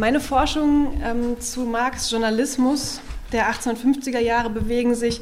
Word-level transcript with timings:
Meine 0.00 0.18
Forschungen 0.18 0.98
ähm, 1.04 1.40
zu 1.42 1.60
Marx 1.60 2.10
Journalismus 2.10 3.02
der 3.32 3.52
1850er 3.52 4.18
Jahre 4.18 4.48
bewegen 4.48 4.94
sich, 4.94 5.20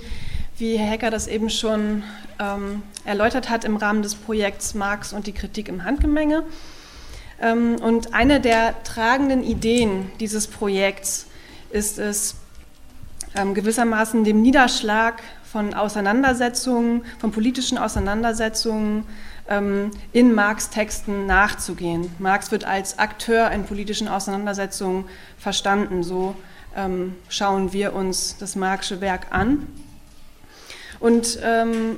wie 0.57 0.77
Herr 0.77 0.93
Hecker 0.93 1.11
das 1.11 1.27
eben 1.27 1.51
schon 1.51 2.05
ähm, 2.39 2.85
erläutert 3.05 3.51
hat, 3.51 3.65
im 3.65 3.75
Rahmen 3.75 4.03
des 4.03 4.15
Projekts 4.15 4.75
Marx 4.75 5.13
und 5.13 5.27
die 5.27 5.33
Kritik 5.33 5.69
im 5.69 5.83
Handgemenge. 5.83 6.45
Ähm, 7.43 7.75
und 7.83 8.15
eine 8.15 8.41
der 8.41 8.81
tragenden 8.85 9.43
Ideen 9.43 10.13
dieses 10.21 10.47
Projekts 10.47 11.27
ist 11.71 11.99
es, 11.99 12.37
ähm, 13.35 13.55
gewissermaßen 13.55 14.23
dem 14.23 14.43
Niederschlag 14.43 15.21
von 15.43 15.75
Auseinandersetzungen, 15.75 17.05
von 17.19 17.33
politischen 17.33 17.79
Auseinandersetzungen 17.79 19.07
in 19.49 20.35
Marx 20.35 20.69
Texten 20.69 21.25
nachzugehen. 21.25 22.11
Marx 22.19 22.51
wird 22.51 22.65
als 22.65 22.99
Akteur 22.99 23.51
in 23.51 23.65
politischen 23.65 24.07
Auseinandersetzungen 24.07 25.07
verstanden. 25.39 26.03
So 26.03 26.37
ähm, 26.77 27.15
schauen 27.29 27.73
wir 27.73 27.95
uns 27.95 28.37
das 28.39 28.57
Marxische 28.57 29.01
Werk 29.01 29.29
an 29.31 29.67
und 31.01 31.39
ähm, 31.43 31.97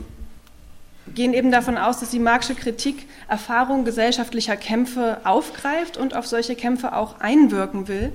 gehen 1.14 1.34
eben 1.34 1.50
davon 1.50 1.76
aus, 1.76 2.00
dass 2.00 2.10
die 2.10 2.18
Marxische 2.18 2.60
Kritik 2.60 3.06
Erfahrungen 3.28 3.84
gesellschaftlicher 3.84 4.56
Kämpfe 4.56 5.18
aufgreift 5.24 5.96
und 5.96 6.14
auf 6.14 6.26
solche 6.26 6.54
Kämpfe 6.54 6.94
auch 6.94 7.20
einwirken 7.20 7.88
will, 7.88 8.12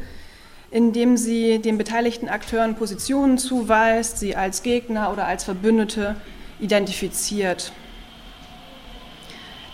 indem 0.71 1.17
sie 1.17 1.59
den 1.59 1.77
beteiligten 1.77 2.29
Akteuren 2.29 2.75
Positionen 2.75 3.37
zuweist, 3.37 4.17
sie 4.19 4.35
als 4.35 4.63
Gegner 4.63 5.11
oder 5.11 5.25
als 5.25 5.43
Verbündete 5.43 6.15
identifiziert. 6.59 7.73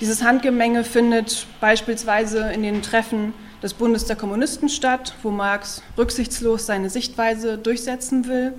Dieses 0.02 0.24
Handgemenge 0.24 0.84
findet 0.84 1.46
beispielsweise 1.60 2.52
in 2.52 2.64
den 2.64 2.82
Treffen 2.82 3.36
des 3.62 3.76
Bundes 3.76 4.06
der 4.06 4.16
Kommunisten 4.16 4.68
statt, 4.68 5.14
wo 5.22 5.30
Marx 5.30 5.84
rücksichtslos 5.96 6.66
seine 6.66 6.90
Sichtweise 6.90 7.60
durchsetzen 7.60 8.28
will. 8.28 8.54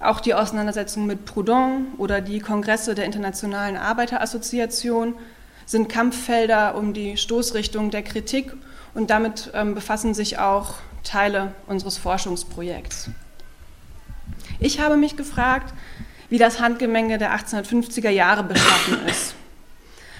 Auch 0.00 0.18
die 0.18 0.34
Auseinandersetzung 0.34 1.06
mit 1.06 1.24
Proudhon 1.24 1.86
oder 1.98 2.20
die 2.20 2.40
Kongresse 2.40 2.96
der 2.96 3.04
Internationalen 3.04 3.76
Arbeiterassoziation 3.76 5.14
sind 5.66 5.88
Kampffelder 5.88 6.74
um 6.74 6.94
die 6.94 7.16
Stoßrichtung 7.16 7.92
der 7.92 8.02
Kritik 8.02 8.52
und 8.92 9.08
damit 9.10 9.52
ähm, 9.54 9.76
befassen 9.76 10.14
sich 10.14 10.40
auch 10.40 10.74
Teile 11.04 11.52
unseres 11.68 11.96
Forschungsprojekts. 11.96 13.10
Ich 14.58 14.80
habe 14.80 14.96
mich 14.96 15.16
gefragt, 15.16 15.72
wie 16.28 16.38
das 16.38 16.58
Handgemenge 16.58 17.18
der 17.18 17.32
1850er 17.38 18.10
Jahre 18.10 18.42
beschaffen 18.42 19.06
ist 19.06 19.36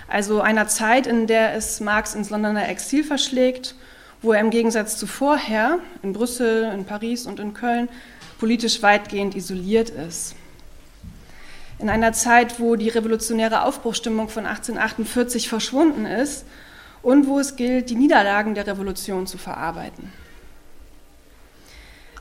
also 0.08 0.40
einer 0.40 0.68
Zeit, 0.68 1.06
in 1.06 1.26
der 1.26 1.54
es 1.54 1.80
Marx 1.80 2.14
ins 2.14 2.30
Londoner 2.30 2.68
Exil 2.68 3.04
verschlägt, 3.04 3.74
wo 4.22 4.32
er 4.32 4.40
im 4.40 4.50
Gegensatz 4.50 4.96
zu 4.96 5.06
vorher 5.06 5.78
in 6.02 6.12
Brüssel, 6.12 6.72
in 6.72 6.84
Paris 6.84 7.26
und 7.26 7.40
in 7.40 7.54
Köln 7.54 7.88
politisch 8.38 8.82
weitgehend 8.82 9.34
isoliert 9.34 9.90
ist. 9.90 10.34
In 11.78 11.90
einer 11.90 12.12
Zeit, 12.12 12.58
wo 12.58 12.76
die 12.76 12.88
revolutionäre 12.88 13.62
Aufbruchstimmung 13.62 14.28
von 14.28 14.46
1848 14.46 15.48
verschwunden 15.48 16.06
ist 16.06 16.46
und 17.02 17.26
wo 17.26 17.38
es 17.38 17.56
gilt, 17.56 17.90
die 17.90 17.94
Niederlagen 17.94 18.54
der 18.54 18.66
Revolution 18.66 19.26
zu 19.26 19.38
verarbeiten. 19.38 20.12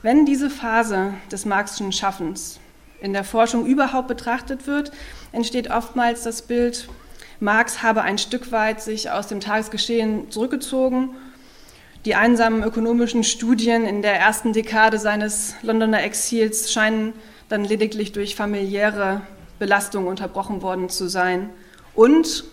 Wenn 0.02 0.26
diese 0.26 0.50
Phase 0.50 1.14
des 1.32 1.46
marxischen 1.46 1.92
Schaffens 1.92 2.60
in 3.00 3.12
der 3.12 3.24
Forschung 3.24 3.66
überhaupt 3.66 4.08
betrachtet 4.08 4.66
wird, 4.66 4.92
entsteht 5.32 5.70
oftmals 5.70 6.22
das 6.22 6.42
Bild 6.42 6.88
Marx 7.40 7.82
habe 7.82 8.02
ein 8.02 8.18
Stück 8.18 8.50
weit 8.52 8.80
sich 8.80 9.10
aus 9.10 9.26
dem 9.26 9.40
Tagesgeschehen 9.40 10.30
zurückgezogen. 10.30 11.10
Die 12.04 12.14
einsamen 12.14 12.62
ökonomischen 12.62 13.24
Studien 13.24 13.84
in 13.84 14.00
der 14.00 14.18
ersten 14.18 14.52
Dekade 14.52 14.98
seines 14.98 15.54
Londoner 15.62 16.02
Exils 16.02 16.72
scheinen 16.72 17.12
dann 17.48 17.64
lediglich 17.64 18.12
durch 18.12 18.36
familiäre 18.36 19.22
Belastung 19.58 20.06
unterbrochen 20.06 20.62
worden 20.62 20.88
zu 20.88 21.08
sein 21.08 21.50
und 21.94 22.44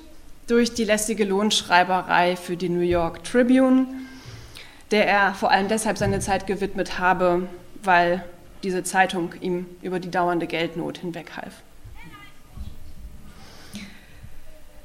durch 0.48 0.74
die 0.74 0.84
lästige 0.84 1.24
Lohnschreiberei 1.24 2.36
für 2.36 2.58
die 2.58 2.70
New 2.70 2.82
York 2.82 3.24
Tribune, 3.24 3.88
der 4.92 5.08
er 5.08 5.34
vor 5.34 5.52
allem 5.52 5.68
deshalb 5.68 5.98
seine 5.98 6.20
Zeit 6.20 6.48
gewidmet 6.48 7.00
habe, 7.00 7.48
weil 7.82 8.24
diese 8.64 8.84
Zeitung 8.84 9.34
ihm 9.40 9.66
über 9.82 10.00
die 10.00 10.12
dauernde 10.12 10.48
Geldnot 10.48 10.98
hinweghalf. 10.98 11.54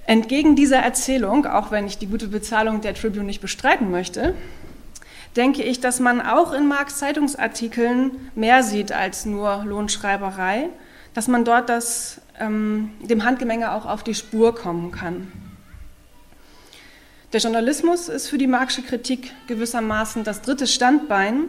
Entgegen 0.09 0.57
dieser 0.57 0.79
Erzählung, 0.79 1.45
auch 1.45 1.71
wenn 1.71 1.87
ich 1.87 1.99
die 1.99 2.07
gute 2.07 2.29
Bezahlung 2.29 2.81
der 2.81 2.95
Tribune 2.95 3.25
nicht 3.25 3.43
bestreiten 3.43 3.91
möchte, 3.91 4.35
denke 5.37 5.63
ich, 5.63 5.81
dass 5.81 6.01
man 6.01 6.23
auch 6.23 6.55
in 6.55 6.67
Marx 6.67 6.97
Zeitungsartikeln 6.97 8.13
mehr 8.35 8.63
sieht 8.63 8.91
als 8.91 9.27
nur 9.27 9.63
Lohnschreiberei, 9.67 10.71
dass 11.13 11.29
man 11.29 11.45
dort 11.45 11.69
das, 11.69 12.23
ähm, 12.41 12.93
dem 13.03 13.23
Handgemenge 13.23 13.71
auch 13.71 13.85
auf 13.85 14.03
die 14.03 14.15
Spur 14.15 14.55
kommen 14.55 14.93
kann. 14.93 15.31
Der 17.35 17.41
Journalismus 17.41 18.09
ist 18.09 18.31
für 18.31 18.39
die 18.39 18.47
Marxische 18.47 18.89
Kritik 18.89 19.35
gewissermaßen 19.47 20.25
das 20.25 20.41
dritte 20.41 20.67
Standbein 20.67 21.49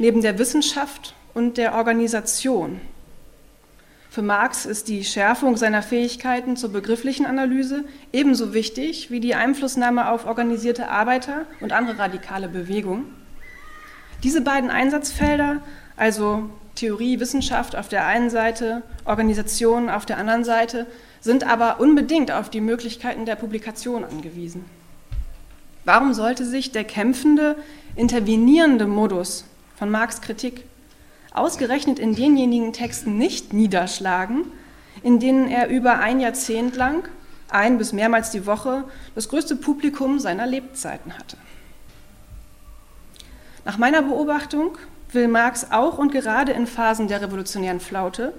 neben 0.00 0.20
der 0.20 0.36
Wissenschaft 0.40 1.14
und 1.32 1.58
der 1.58 1.76
Organisation. 1.76 2.80
Für 4.10 4.22
Marx 4.22 4.66
ist 4.66 4.88
die 4.88 5.04
Schärfung 5.04 5.56
seiner 5.56 5.82
Fähigkeiten 5.82 6.56
zur 6.56 6.72
begrifflichen 6.72 7.26
Analyse 7.26 7.84
ebenso 8.12 8.52
wichtig 8.52 9.12
wie 9.12 9.20
die 9.20 9.36
Einflussnahme 9.36 10.10
auf 10.10 10.26
organisierte 10.26 10.88
Arbeiter 10.88 11.46
und 11.60 11.70
andere 11.70 11.96
radikale 12.00 12.48
Bewegungen. 12.48 13.14
Diese 14.24 14.40
beiden 14.40 14.68
Einsatzfelder, 14.68 15.62
also 15.96 16.50
Theorie, 16.74 17.20
Wissenschaft 17.20 17.76
auf 17.76 17.86
der 17.86 18.04
einen 18.04 18.30
Seite, 18.30 18.82
Organisation 19.04 19.88
auf 19.88 20.06
der 20.06 20.18
anderen 20.18 20.42
Seite, 20.42 20.88
sind 21.20 21.46
aber 21.46 21.78
unbedingt 21.78 22.32
auf 22.32 22.50
die 22.50 22.60
Möglichkeiten 22.60 23.26
der 23.26 23.36
Publikation 23.36 24.02
angewiesen. 24.02 24.64
Warum 25.84 26.14
sollte 26.14 26.44
sich 26.44 26.72
der 26.72 26.82
kämpfende, 26.82 27.54
intervenierende 27.94 28.88
Modus 28.88 29.44
von 29.76 29.88
Marx 29.88 30.20
Kritik 30.20 30.64
ausgerechnet 31.32 31.98
in 31.98 32.14
denjenigen 32.14 32.72
Texten 32.72 33.16
nicht 33.16 33.52
niederschlagen, 33.52 34.44
in 35.02 35.18
denen 35.18 35.48
er 35.48 35.68
über 35.68 35.98
ein 35.98 36.20
Jahrzehnt 36.20 36.76
lang, 36.76 37.08
ein 37.48 37.78
bis 37.78 37.92
mehrmals 37.92 38.30
die 38.30 38.46
Woche, 38.46 38.84
das 39.14 39.28
größte 39.28 39.56
Publikum 39.56 40.18
seiner 40.18 40.46
Lebzeiten 40.46 41.16
hatte. 41.16 41.36
Nach 43.64 43.78
meiner 43.78 44.02
Beobachtung 44.02 44.78
will 45.12 45.28
Marx 45.28 45.66
auch 45.70 45.98
und 45.98 46.12
gerade 46.12 46.52
in 46.52 46.66
Phasen 46.66 47.08
der 47.08 47.22
revolutionären 47.22 47.80
Flaute 47.80 48.32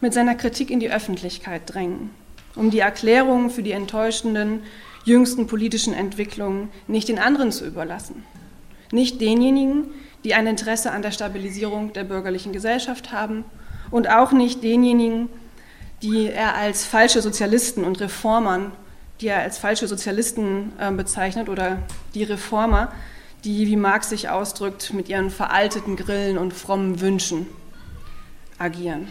mit 0.00 0.14
seiner 0.14 0.34
Kritik 0.34 0.70
in 0.70 0.80
die 0.80 0.90
Öffentlichkeit 0.90 1.62
drängen, 1.66 2.10
um 2.54 2.70
die 2.70 2.80
Erklärungen 2.80 3.50
für 3.50 3.62
die 3.62 3.72
enttäuschenden 3.72 4.62
jüngsten 5.04 5.46
politischen 5.46 5.94
Entwicklungen 5.94 6.70
nicht 6.86 7.08
den 7.08 7.18
anderen 7.18 7.52
zu 7.52 7.66
überlassen, 7.66 8.24
nicht 8.92 9.20
denjenigen, 9.20 9.90
die 10.24 10.34
ein 10.34 10.46
Interesse 10.46 10.90
an 10.90 11.02
der 11.02 11.10
Stabilisierung 11.10 11.92
der 11.92 12.04
bürgerlichen 12.04 12.52
Gesellschaft 12.52 13.12
haben 13.12 13.44
und 13.90 14.08
auch 14.08 14.32
nicht 14.32 14.62
denjenigen, 14.62 15.28
die 16.02 16.28
er 16.28 16.54
als 16.54 16.84
falsche 16.84 17.22
Sozialisten 17.22 17.84
und 17.84 18.00
Reformern, 18.00 18.72
die 19.20 19.28
er 19.28 19.40
als 19.40 19.58
falsche 19.58 19.88
Sozialisten 19.88 20.72
äh, 20.78 20.92
bezeichnet 20.92 21.48
oder 21.48 21.78
die 22.14 22.22
Reformer, 22.22 22.92
die, 23.44 23.66
wie 23.66 23.76
Marx 23.76 24.10
sich 24.10 24.28
ausdrückt, 24.28 24.92
mit 24.92 25.08
ihren 25.08 25.30
veralteten 25.30 25.96
Grillen 25.96 26.38
und 26.38 26.52
frommen 26.52 27.00
Wünschen 27.00 27.46
agieren. 28.58 29.08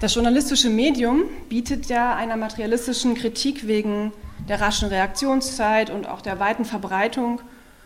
Das 0.00 0.14
journalistische 0.14 0.70
Medium 0.70 1.22
bietet 1.48 1.86
ja 1.86 2.14
einer 2.14 2.36
materialistischen 2.36 3.14
Kritik 3.14 3.66
wegen 3.66 4.12
der 4.48 4.60
raschen 4.60 4.88
Reaktionszeit 4.88 5.88
und 5.88 6.06
auch 6.06 6.20
der 6.20 6.40
weiten 6.40 6.64
Verbreitung 6.64 7.40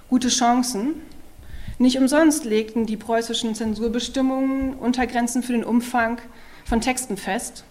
gute 0.08 0.28
Chancen. 0.28 0.94
Nicht 1.78 1.98
umsonst 1.98 2.44
legten 2.44 2.86
die 2.86 2.96
preußischen 2.96 3.54
Zensurbestimmungen 3.54 4.74
Untergrenzen 4.74 5.42
für 5.42 5.52
den 5.52 5.64
Umfang 5.64 6.20
von 6.64 6.80
Texten 6.80 7.16
fest, 7.16 7.64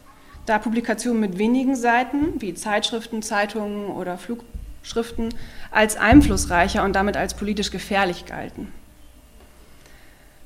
da 0.46 0.60
Publikationen 0.60 1.20
mit 1.20 1.38
wenigen 1.38 1.76
Seiten, 1.76 2.40
wie 2.40 2.54
Zeitschriften, 2.54 3.22
Zeitungen 3.22 3.88
oder 3.88 4.18
Flugschriften, 4.18 5.34
als 5.72 5.98
einflussreicher 5.98 6.86
und 6.86 6.94
damit 6.96 7.18
als 7.18 7.34
politisch 7.34 7.72
gefährlich 7.72 8.26
galten. 8.26 8.72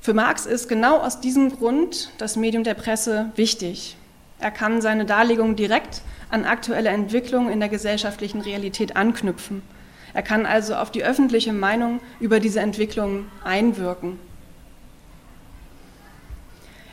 Für 0.01 0.15
Marx 0.15 0.47
ist 0.47 0.67
genau 0.67 0.97
aus 0.97 1.21
diesem 1.21 1.55
Grund 1.55 2.09
das 2.17 2.35
Medium 2.35 2.63
der 2.63 2.73
Presse 2.73 3.31
wichtig. 3.35 3.95
Er 4.39 4.49
kann 4.49 4.81
seine 4.81 5.05
Darlegung 5.05 5.55
direkt 5.55 6.01
an 6.31 6.43
aktuelle 6.43 6.89
Entwicklungen 6.89 7.51
in 7.51 7.59
der 7.59 7.69
gesellschaftlichen 7.69 8.41
Realität 8.41 8.95
anknüpfen. 8.95 9.61
Er 10.15 10.23
kann 10.23 10.47
also 10.47 10.73
auf 10.73 10.89
die 10.89 11.03
öffentliche 11.03 11.53
Meinung 11.53 11.99
über 12.19 12.39
diese 12.39 12.61
Entwicklungen 12.61 13.27
einwirken. 13.43 14.19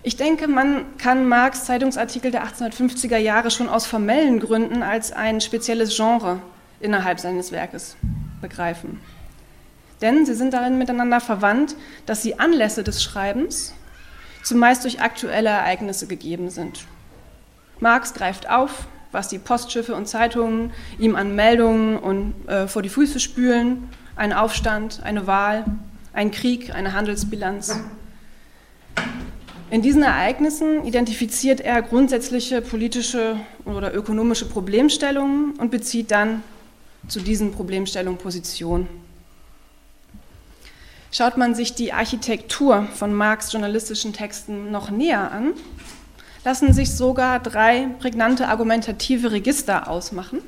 Ich 0.02 0.16
denke, 0.16 0.46
man 0.46 0.84
kann 0.99 1.26
Marx 1.26 1.64
Zeitungsartikel 1.64 2.31
der 2.31 2.44
1850er 2.44 3.16
Jahre 3.16 3.50
schon 3.50 3.70
aus 3.70 3.87
formellen 3.87 4.38
Gründen 4.38 4.82
als 4.82 5.12
ein 5.12 5.40
spezielles 5.40 5.96
Genre 5.96 6.40
innerhalb 6.78 7.20
seines 7.20 7.52
Werkes 7.52 7.96
begreifen. 8.43 9.00
Denn 10.00 10.27
sie 10.27 10.35
sind 10.35 10.53
darin 10.55 10.79
miteinander 10.79 11.21
verwandt, 11.21 11.75
dass 12.06 12.23
sie 12.23 12.39
Anlässe 12.39 12.85
des 12.85 13.03
Schreibens 13.03 13.75
zumeist 14.43 14.85
durch 14.85 15.00
aktuelle 15.00 15.50
Ereignisse 15.50 16.06
gegeben 16.06 16.50
sind. 16.50 16.87
Marx 17.81 18.15
greift 18.15 18.49
auf, 18.49 18.87
was 19.12 19.29
die 19.29 19.39
Postschiffe 19.39 19.95
und 19.95 20.06
Zeitungen 20.06 20.73
ihm 20.99 21.17
an 21.17 21.35
Meldungen 21.35 21.99
und, 21.99 22.35
äh, 22.49 22.69
vor 22.69 22.83
die 22.83 22.89
Füße 22.89 23.21
spülen, 23.21 23.89
ein 24.17 24.33
Aufstand, 24.33 25.00
eine 25.03 25.27
Wahl, 25.27 25.65
ein 26.12 26.31
Krieg, 26.31 26.75
eine 26.75 26.93
Handelsbilanz. 26.93 27.81
In 29.71 29.83
diesen 29.83 30.03
Ereignissen 30.03 30.85
identifiziert 30.85 31.61
er 31.61 31.83
grundsätzliche 31.83 32.62
politische 32.62 33.37
oder 33.65 33.94
ökonomische 33.94 34.47
Problemstellungen 34.47 35.53
und 35.59 35.71
bezieht 35.71 36.11
dann 36.11 36.43
zu 37.06 37.21
diesen 37.21 37.53
Problemstellungen 37.53 38.19
Position. 38.19 38.89
Schaut 41.10 41.38
man 41.38 41.55
sich 41.55 41.75
die 41.75 41.94
Architektur 41.94 42.87
von 42.94 43.14
Marx 43.14 43.50
journalistischen 43.52 44.12
Texten 44.12 44.70
noch 44.70 44.90
näher 44.90 45.32
an, 45.32 45.55
lassen 46.44 46.75
sich 46.75 46.94
sogar 46.94 47.40
drei 47.40 47.88
prägnante 47.99 48.49
argumentative 48.49 49.32
Register 49.32 49.88
ausmachen, 49.88 50.40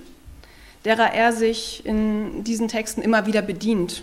derer 0.85 1.15
er 1.15 1.33
sich 1.33 1.85
in 1.87 2.45
diesen 2.45 2.69
Texten 2.69 3.01
immer 3.01 3.27
wieder 3.27 3.41
bedient. 3.41 4.03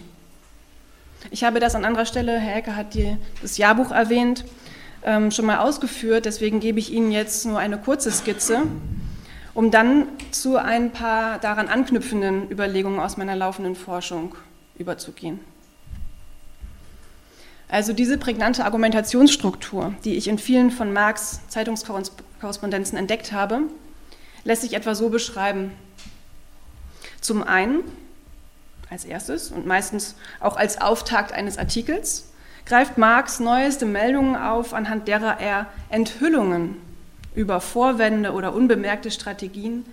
Ich 1.29 1.43
habe 1.43 1.59
das 1.59 1.75
an 1.75 1.85
anderer 1.85 2.05
Stelle, 2.05 2.39
Herr 2.39 2.57
Ecke 2.57 2.75
hat 2.75 2.95
die, 2.95 3.17
das 3.43 3.57
Jahrbuch 3.57 3.91
erwähnt, 3.91 4.43
ähm, 5.03 5.29
schon 5.29 5.45
mal 5.45 5.59
ausgeführt, 5.59 6.25
deswegen 6.25 6.59
gebe 6.59 6.79
ich 6.79 6.91
Ihnen 6.91 7.11
jetzt 7.11 7.45
nur 7.45 7.59
eine 7.59 7.77
kurze 7.77 8.11
Skizze, 8.11 8.63
um 9.53 9.69
dann 9.69 10.07
zu 10.31 10.57
ein 10.57 10.91
paar 10.91 11.37
daran 11.37 11.67
anknüpfenden 11.67 12.49
Überlegungen 12.49 12.99
aus 12.99 13.15
meiner 13.15 13.35
laufenden 13.35 13.75
Forschung 13.75 14.33
überzugehen. 14.77 15.39
Also 17.69 17.91
diese 17.91 18.17
prägnante 18.17 18.63
Argumentationsstruktur, 18.63 19.93
die 20.05 20.15
ich 20.15 20.27
in 20.27 20.39
vielen 20.39 20.71
von 20.71 20.93
Marx 20.93 21.41
Zeitungskorrespondenzen 21.49 22.97
entdeckt 22.97 23.33
habe, 23.33 23.63
lässt 24.45 24.61
sich 24.61 24.73
etwa 24.73 24.95
so 24.95 25.09
beschreiben. 25.09 25.71
Zum 27.19 27.43
einen, 27.43 27.79
als 28.89 29.03
erstes 29.03 29.51
und 29.51 29.65
meistens 29.65 30.15
auch 30.39 30.55
als 30.55 30.79
Auftakt 30.79 31.33
eines 31.33 31.57
Artikels, 31.57 32.29
greift 32.65 32.97
Marx 32.97 33.39
neueste 33.39 33.85
Meldungen 33.85 34.37
auf, 34.37 34.73
anhand 34.73 35.07
derer 35.07 35.39
er 35.39 35.67
Enthüllungen 35.89 36.77
über 37.35 37.59
Vorwände 37.59 38.31
oder 38.31 38.53
unbemerkte 38.53 39.11
Strategien 39.11 39.85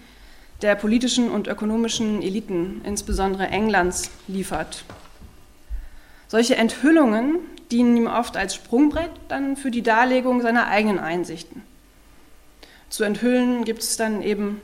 der 0.63 0.77
politischen 0.77 1.31
und 1.31 1.49
ökonomischen 1.49 2.23
Eliten, 2.23 2.81
insbesondere 2.85 3.49
Englands, 3.49 4.11
liefert. 4.29 4.85
Solche 6.29 6.57
Enthüllungen 6.57 7.41
dienen 7.75 7.97
ihm 7.97 8.07
oft 8.07 8.37
als 8.37 8.55
Sprungbrett 8.55 9.11
dann 9.27 9.57
für 9.57 9.73
die 9.73 9.83
Darlegung 9.83 10.41
seiner 10.41 10.69
eigenen 10.69 11.01
Einsichten. 11.01 11.63
Zu 12.89 13.03
enthüllen 13.03 13.65
gibt 13.65 13.83
es 13.83 13.97
dann 13.97 14.23
eben 14.23 14.61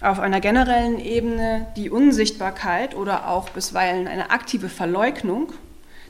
auf 0.00 0.18
einer 0.18 0.40
generellen 0.40 0.98
Ebene 0.98 1.68
die 1.76 1.90
Unsichtbarkeit 1.90 2.96
oder 2.96 3.28
auch 3.28 3.50
bisweilen 3.50 4.08
eine 4.08 4.30
aktive 4.30 4.68
Verleugnung 4.68 5.52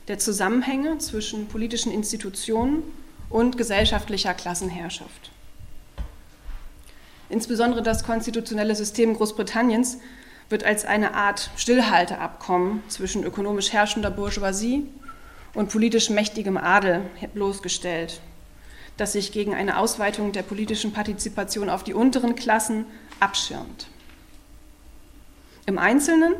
der 0.07 0.17
Zusammenhänge 0.17 0.97
zwischen 0.97 1.47
politischen 1.47 1.91
Institutionen 1.91 2.81
und 3.29 3.57
gesellschaftlicher 3.57 4.33
Klassenherrschaft. 4.33 5.29
Insbesondere 7.29 7.83
das 7.83 8.03
konstitutionelle 8.03 8.73
System 8.73 9.13
Großbritanniens 9.13 9.99
wird 10.49 10.63
als 10.63 10.85
eine 10.85 11.13
Art 11.13 11.51
Stillhalteabkommen 11.55 12.81
zwischen 12.87 13.23
ökonomisch 13.23 13.71
herrschender 13.71 14.09
Bourgeoisie 14.09 14.87
und 15.53 15.69
politisch 15.69 16.09
mächtigem 16.09 16.57
Adel 16.57 17.01
bloßgestellt, 17.33 18.21
das 18.97 19.13
sich 19.13 19.31
gegen 19.31 19.53
eine 19.53 19.77
Ausweitung 19.77 20.31
der 20.31 20.43
politischen 20.43 20.93
Partizipation 20.93 21.69
auf 21.69 21.83
die 21.83 21.93
unteren 21.93 22.35
Klassen 22.35 22.85
abschirmt. 23.19 23.87
Im 25.65 25.77
Einzelnen 25.77 26.33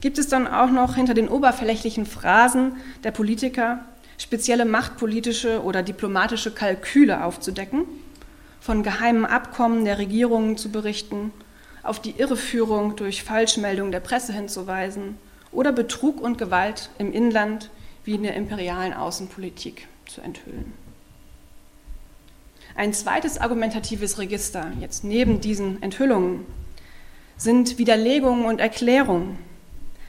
gibt 0.00 0.18
es 0.18 0.28
dann 0.28 0.46
auch 0.46 0.70
noch 0.70 0.94
hinter 0.94 1.14
den 1.14 1.28
oberflächlichen 1.28 2.06
Phrasen 2.06 2.76
der 3.04 3.10
Politiker 3.10 3.84
spezielle 4.18 4.64
machtpolitische 4.64 5.62
oder 5.62 5.82
diplomatische 5.82 6.52
Kalküle 6.52 7.24
aufzudecken, 7.24 7.84
von 8.60 8.82
geheimen 8.82 9.26
Abkommen 9.26 9.84
der 9.84 9.98
Regierungen 9.98 10.56
zu 10.56 10.70
berichten, 10.70 11.32
auf 11.82 12.00
die 12.00 12.14
Irreführung 12.18 12.96
durch 12.96 13.22
Falschmeldung 13.22 13.92
der 13.92 14.00
Presse 14.00 14.32
hinzuweisen 14.32 15.18
oder 15.52 15.72
Betrug 15.72 16.20
und 16.20 16.38
Gewalt 16.38 16.90
im 16.98 17.12
Inland 17.12 17.70
wie 18.06 18.14
in 18.14 18.22
der 18.22 18.34
imperialen 18.34 18.94
Außenpolitik 18.94 19.86
zu 20.06 20.22
enthüllen. 20.22 20.72
Ein 22.74 22.94
zweites 22.94 23.38
argumentatives 23.38 24.18
Register, 24.18 24.72
jetzt 24.80 25.04
neben 25.04 25.40
diesen 25.40 25.82
Enthüllungen, 25.82 26.46
sind 27.36 27.78
Widerlegungen 27.78 28.46
und 28.46 28.60
Erklärungen, 28.60 29.38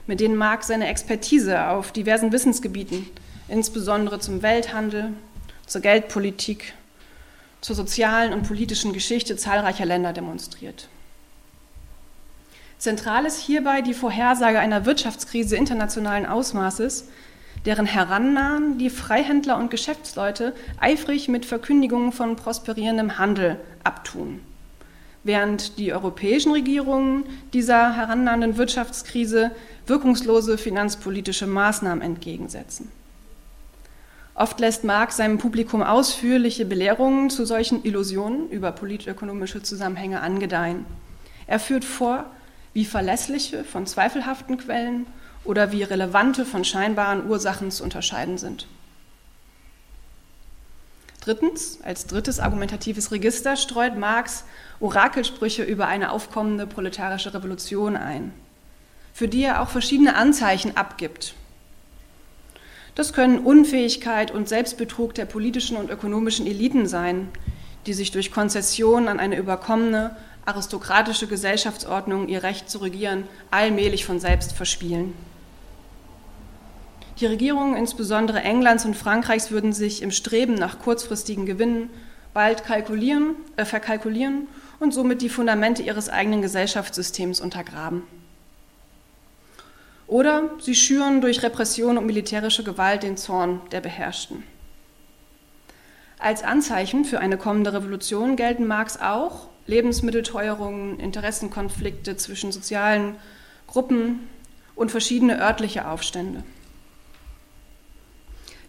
mit 0.05 0.19
denen 0.19 0.35
Marx 0.35 0.67
seine 0.67 0.87
Expertise 0.87 1.67
auf 1.67 1.91
diversen 1.91 2.31
Wissensgebieten, 2.31 3.07
insbesondere 3.49 4.19
zum 4.19 4.41
Welthandel, 4.41 5.13
zur 5.65 5.81
Geldpolitik, 5.81 6.73
zur 7.61 7.75
sozialen 7.75 8.31
und 8.31 8.47
politischen 8.47 8.93
Geschichte 8.93 9.35
zahlreicher 9.35 9.85
Länder 9.85 10.13
demonstriert. 10.13 10.87
Zentral 12.77 13.25
ist 13.25 13.39
hierbei 13.39 13.81
die 13.81 13.95
Vorhersage 13.95 14.59
einer 14.59 14.85
Wirtschaftskrise 14.85 15.55
internationalen 15.55 16.27
Ausmaßes, 16.27 17.07
deren 17.67 17.85
Herannahen 17.85 18.77
die 18.77 18.89
Freihändler 18.89 19.57
und 19.57 19.69
Geschäftsleute 19.69 20.53
eifrig 20.79 21.27
mit 21.27 21.45
Verkündigungen 21.45 22.13
von 22.13 22.37
prosperierendem 22.37 23.17
Handel 23.17 23.59
abtun, 23.83 24.39
während 25.25 25.77
die 25.77 25.91
europäischen 25.91 26.53
Regierungen 26.53 27.25
dieser 27.51 27.93
herannahenden 27.93 28.55
Wirtschaftskrise 28.55 29.51
wirkungslose 29.85 30.57
finanzpolitische 30.57 31.45
Maßnahmen 31.45 32.01
entgegensetzen. 32.01 32.89
Oft 34.33 34.61
lässt 34.61 34.85
Marx 34.85 35.17
seinem 35.17 35.37
Publikum 35.37 35.83
ausführliche 35.83 36.63
Belehrungen 36.63 37.29
zu 37.29 37.43
solchen 37.43 37.83
Illusionen 37.83 38.49
über 38.49 38.71
politökonomische 38.71 39.61
Zusammenhänge 39.61 40.21
angedeihen. 40.21 40.85
Er 41.47 41.59
führt 41.59 41.83
vor, 41.83 42.27
wie 42.73 42.85
verlässliche 42.85 43.65
von 43.65 43.85
zweifelhaften 43.87 44.57
Quellen 44.57 45.05
oder 45.47 45.71
wie 45.71 45.83
relevante 45.83 46.45
von 46.45 46.63
scheinbaren 46.63 47.27
Ursachen 47.27 47.71
zu 47.71 47.83
unterscheiden 47.83 48.37
sind. 48.37 48.67
Drittens, 51.21 51.79
als 51.83 52.07
drittes 52.07 52.39
argumentatives 52.39 53.11
Register 53.11 53.57
streut 53.57 53.97
Marx 53.97 54.45
Orakelsprüche 54.79 55.63
über 55.63 55.87
eine 55.87 56.11
aufkommende 56.11 56.67
proletarische 56.67 57.33
Revolution 57.33 57.97
ein, 57.97 58.31
für 59.13 59.27
die 59.27 59.43
er 59.43 59.61
auch 59.61 59.69
verschiedene 59.69 60.15
Anzeichen 60.15 60.77
abgibt. 60.77 61.33
Das 62.95 63.13
können 63.13 63.39
Unfähigkeit 63.39 64.31
und 64.31 64.47
Selbstbetrug 64.47 65.13
der 65.15 65.25
politischen 65.25 65.77
und 65.77 65.89
ökonomischen 65.89 66.47
Eliten 66.47 66.87
sein, 66.87 67.27
die 67.85 67.93
sich 67.93 68.11
durch 68.11 68.31
Konzession 68.31 69.07
an 69.07 69.19
eine 69.19 69.37
überkommene 69.37 70.15
aristokratische 70.45 71.27
Gesellschaftsordnung 71.27 72.29
ihr 72.29 72.41
Recht 72.41 72.69
zu 72.69 72.77
regieren 72.77 73.25
allmählich 73.51 74.05
von 74.05 74.19
selbst 74.19 74.53
verspielen. 74.53 75.13
Die 77.19 77.25
Regierungen, 77.25 77.75
insbesondere 77.75 78.41
Englands 78.41 78.85
und 78.85 78.95
Frankreichs, 78.95 79.49
würden 79.49 79.73
sich 79.73 80.03
im 80.03 80.11
Streben 80.11 80.53
nach 80.53 80.79
kurzfristigen 80.79 81.47
Gewinnen 81.47 81.89
bald 82.33 82.63
kalkulieren, 82.63 83.35
äh, 83.55 83.65
verkalkulieren 83.65 84.47
und 84.79 84.93
somit 84.93 85.23
die 85.23 85.29
Fundamente 85.29 85.81
ihres 85.81 86.09
eigenen 86.09 86.43
Gesellschaftssystems 86.43 87.41
untergraben. 87.41 88.03
Oder 90.05 90.51
sie 90.59 90.75
schüren 90.75 91.19
durch 91.19 91.41
Repression 91.41 91.97
und 91.97 92.05
militärische 92.05 92.63
Gewalt 92.63 93.01
den 93.01 93.17
Zorn 93.17 93.61
der 93.71 93.81
Beherrschten. 93.81 94.43
Als 96.19 96.43
Anzeichen 96.43 97.03
für 97.03 97.19
eine 97.19 97.37
kommende 97.37 97.73
Revolution 97.73 98.35
gelten 98.35 98.67
Marx 98.67 98.99
auch 99.01 99.47
Lebensmittelteuerungen, 99.65 100.99
Interessenkonflikte 100.99 102.15
zwischen 102.15 102.51
sozialen 102.51 103.15
Gruppen 103.65 104.29
und 104.75 104.91
verschiedene 104.91 105.41
örtliche 105.41 105.87
Aufstände. 105.87 106.43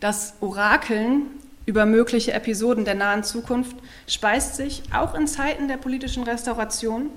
Das 0.00 0.34
Orakeln 0.40 1.26
über 1.66 1.84
mögliche 1.84 2.32
Episoden 2.32 2.84
der 2.84 2.94
nahen 2.94 3.24
Zukunft 3.24 3.76
speist 4.06 4.56
sich 4.56 4.82
auch 4.94 5.14
in 5.14 5.26
Zeiten 5.26 5.68
der 5.68 5.76
politischen 5.76 6.22
Restauration 6.22 7.10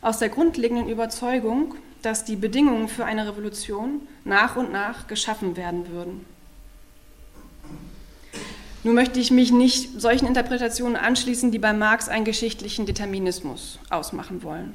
aus 0.00 0.18
der 0.18 0.28
grundlegenden 0.28 0.88
Überzeugung, 0.88 1.74
dass 2.02 2.24
die 2.24 2.36
Bedingungen 2.36 2.88
für 2.88 3.04
eine 3.04 3.26
Revolution 3.26 4.02
nach 4.24 4.56
und 4.56 4.72
nach 4.72 5.08
geschaffen 5.08 5.56
werden 5.56 5.90
würden. 5.90 6.24
Nun 8.84 8.94
möchte 8.94 9.18
ich 9.18 9.32
mich 9.32 9.50
nicht 9.50 10.00
solchen 10.00 10.26
Interpretationen 10.26 10.96
anschließen, 10.96 11.50
die 11.50 11.58
bei 11.58 11.72
Marx 11.72 12.08
einen 12.08 12.24
geschichtlichen 12.24 12.86
Determinismus 12.86 13.80
ausmachen 13.90 14.44
wollen. 14.44 14.74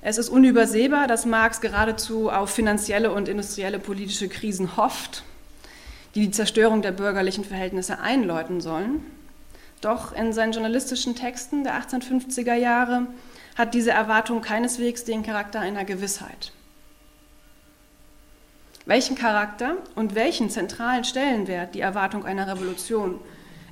Es 0.00 0.16
ist 0.18 0.30
unübersehbar, 0.30 1.06
dass 1.06 1.26
Marx 1.26 1.60
geradezu 1.60 2.30
auf 2.30 2.50
finanzielle 2.50 3.12
und 3.12 3.28
industrielle 3.28 3.78
politische 3.78 4.28
Krisen 4.28 4.76
hofft, 4.76 5.22
die 6.14 6.20
die 6.20 6.30
Zerstörung 6.30 6.82
der 6.82 6.92
bürgerlichen 6.92 7.44
Verhältnisse 7.44 7.98
einläuten 7.98 8.60
sollen. 8.60 9.04
Doch 9.80 10.14
in 10.14 10.32
seinen 10.32 10.52
journalistischen 10.52 11.14
Texten 11.14 11.64
der 11.64 11.74
1850er 11.74 12.54
Jahre 12.54 13.06
hat 13.56 13.74
diese 13.74 13.90
Erwartung 13.90 14.40
keineswegs 14.40 15.04
den 15.04 15.22
Charakter 15.22 15.60
einer 15.60 15.84
Gewissheit. 15.84 16.52
Welchen 18.86 19.16
Charakter 19.16 19.76
und 19.94 20.14
welchen 20.14 20.50
zentralen 20.50 21.04
Stellenwert 21.04 21.74
die 21.74 21.80
Erwartung 21.80 22.24
einer 22.24 22.46
Revolution 22.46 23.20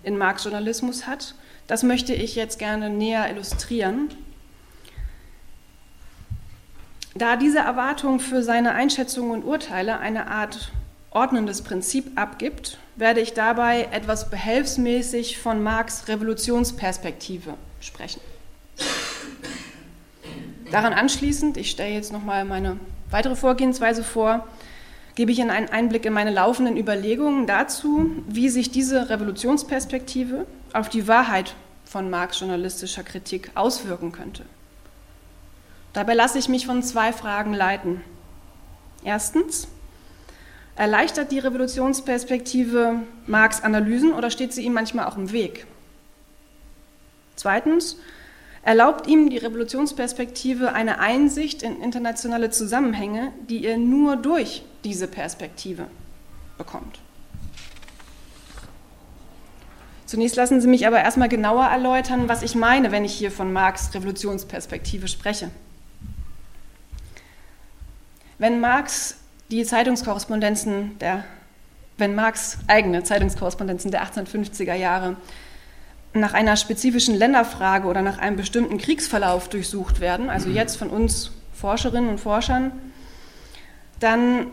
in 0.02 0.16
Marx 0.16 0.44
Journalismus 0.44 1.06
hat, 1.06 1.34
das 1.66 1.82
möchte 1.82 2.14
ich 2.14 2.34
jetzt 2.34 2.58
gerne 2.58 2.90
näher 2.90 3.30
illustrieren. 3.30 4.08
Da 7.14 7.36
diese 7.36 7.58
Erwartung 7.58 8.20
für 8.20 8.42
seine 8.42 8.72
Einschätzungen 8.72 9.32
und 9.32 9.44
Urteile 9.44 9.98
eine 9.98 10.28
Art 10.28 10.72
ordnendes 11.14 11.62
Prinzip 11.62 12.18
abgibt, 12.18 12.78
werde 12.96 13.20
ich 13.20 13.34
dabei 13.34 13.88
etwas 13.92 14.30
behelfsmäßig 14.30 15.38
von 15.38 15.62
Marx 15.62 16.08
Revolutionsperspektive 16.08 17.54
sprechen. 17.80 18.20
Daran 20.70 20.92
anschließend, 20.92 21.56
ich 21.56 21.70
stelle 21.70 21.92
jetzt 21.92 22.12
nochmal 22.12 22.44
meine 22.44 22.78
weitere 23.10 23.36
Vorgehensweise 23.36 24.02
vor, 24.02 24.46
gebe 25.14 25.30
ich 25.30 25.38
Ihnen 25.38 25.50
einen 25.50 25.68
Einblick 25.68 26.06
in 26.06 26.12
meine 26.14 26.30
laufenden 26.30 26.76
Überlegungen 26.78 27.46
dazu, 27.46 28.10
wie 28.26 28.48
sich 28.48 28.70
diese 28.70 29.10
Revolutionsperspektive 29.10 30.46
auf 30.72 30.88
die 30.88 31.06
Wahrheit 31.06 31.54
von 31.84 32.08
Marx 32.08 32.40
journalistischer 32.40 33.02
Kritik 33.02 33.50
auswirken 33.54 34.12
könnte. 34.12 34.44
Dabei 35.92 36.14
lasse 36.14 36.38
ich 36.38 36.48
mich 36.48 36.64
von 36.64 36.82
zwei 36.82 37.12
Fragen 37.12 37.52
leiten. 37.52 38.00
Erstens, 39.04 39.68
erleichtert 40.82 41.30
die 41.30 41.38
Revolutionsperspektive 41.38 43.02
Marx 43.28 43.62
Analysen 43.62 44.14
oder 44.14 44.32
steht 44.32 44.52
sie 44.52 44.64
ihm 44.64 44.72
manchmal 44.72 45.06
auch 45.06 45.16
im 45.16 45.30
Weg? 45.30 45.64
Zweitens, 47.36 47.98
erlaubt 48.64 49.06
ihm 49.06 49.30
die 49.30 49.36
Revolutionsperspektive 49.36 50.72
eine 50.72 50.98
Einsicht 50.98 51.62
in 51.62 51.80
internationale 51.80 52.50
Zusammenhänge, 52.50 53.32
die 53.48 53.58
ihr 53.58 53.78
nur 53.78 54.16
durch 54.16 54.64
diese 54.82 55.06
Perspektive 55.06 55.86
bekommt. 56.58 56.98
Zunächst 60.06 60.34
lassen 60.34 60.60
Sie 60.60 60.66
mich 60.66 60.88
aber 60.88 61.00
erstmal 61.00 61.28
genauer 61.28 61.66
erläutern, 61.66 62.28
was 62.28 62.42
ich 62.42 62.56
meine, 62.56 62.90
wenn 62.90 63.04
ich 63.04 63.14
hier 63.14 63.30
von 63.30 63.52
Marx 63.52 63.94
Revolutionsperspektive 63.94 65.06
spreche. 65.06 65.52
Wenn 68.38 68.58
Marx 68.58 69.21
die 69.52 69.64
Zeitungskorrespondenzen 69.66 70.98
der, 70.98 71.24
wenn 71.98 72.14
Marx 72.14 72.56
eigene 72.68 73.04
Zeitungskorrespondenzen 73.04 73.90
der 73.90 74.02
1850er 74.02 74.72
Jahre 74.72 75.16
nach 76.14 76.32
einer 76.32 76.56
spezifischen 76.56 77.14
Länderfrage 77.14 77.86
oder 77.86 78.00
nach 78.00 78.16
einem 78.16 78.36
bestimmten 78.36 78.78
Kriegsverlauf 78.78 79.50
durchsucht 79.50 80.00
werden, 80.00 80.30
also 80.30 80.48
jetzt 80.48 80.76
von 80.76 80.88
uns 80.88 81.32
Forscherinnen 81.52 82.08
und 82.08 82.18
Forschern, 82.18 82.72
dann 84.00 84.46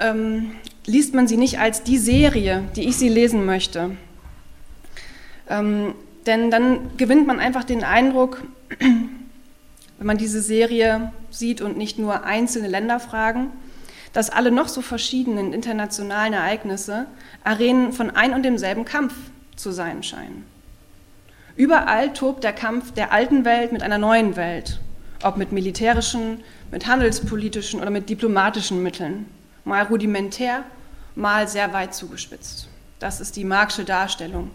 ähm, 0.00 0.52
liest 0.86 1.14
man 1.14 1.28
sie 1.28 1.36
nicht 1.36 1.58
als 1.58 1.82
die 1.82 1.98
Serie, 1.98 2.64
die 2.74 2.88
ich 2.88 2.96
sie 2.96 3.10
lesen 3.10 3.44
möchte. 3.44 3.90
Ähm, 5.50 5.94
denn 6.26 6.50
dann 6.50 6.96
gewinnt 6.96 7.26
man 7.26 7.38
einfach 7.38 7.64
den 7.64 7.84
Eindruck, 7.84 8.42
wenn 9.98 10.06
man 10.06 10.16
diese 10.16 10.40
Serie 10.40 11.12
sieht 11.30 11.60
und 11.60 11.76
nicht 11.76 11.98
nur 11.98 12.24
einzelne 12.24 12.68
Länderfragen, 12.68 13.50
dass 14.12 14.30
alle 14.30 14.50
noch 14.50 14.68
so 14.68 14.80
verschiedenen 14.80 15.52
internationalen 15.52 16.32
Ereignisse 16.32 17.06
Arenen 17.44 17.92
von 17.92 18.10
ein 18.10 18.32
und 18.32 18.42
demselben 18.42 18.84
Kampf 18.84 19.14
zu 19.56 19.70
sein 19.70 20.02
scheinen. 20.02 20.44
Überall 21.56 22.12
tobt 22.12 22.44
der 22.44 22.52
Kampf 22.52 22.92
der 22.92 23.12
alten 23.12 23.44
Welt 23.44 23.72
mit 23.72 23.82
einer 23.82 23.98
neuen 23.98 24.36
Welt, 24.36 24.80
ob 25.24 25.36
mit 25.36 25.50
militärischen, 25.50 26.42
mit 26.70 26.86
handelspolitischen 26.86 27.80
oder 27.80 27.90
mit 27.90 28.08
diplomatischen 28.08 28.82
Mitteln, 28.82 29.26
mal 29.64 29.82
rudimentär, 29.82 30.62
mal 31.16 31.48
sehr 31.48 31.72
weit 31.72 31.94
zugespitzt. 31.94 32.68
Das 33.00 33.20
ist 33.20 33.34
die 33.36 33.44
Marxische 33.44 33.84
Darstellung. 33.84 34.50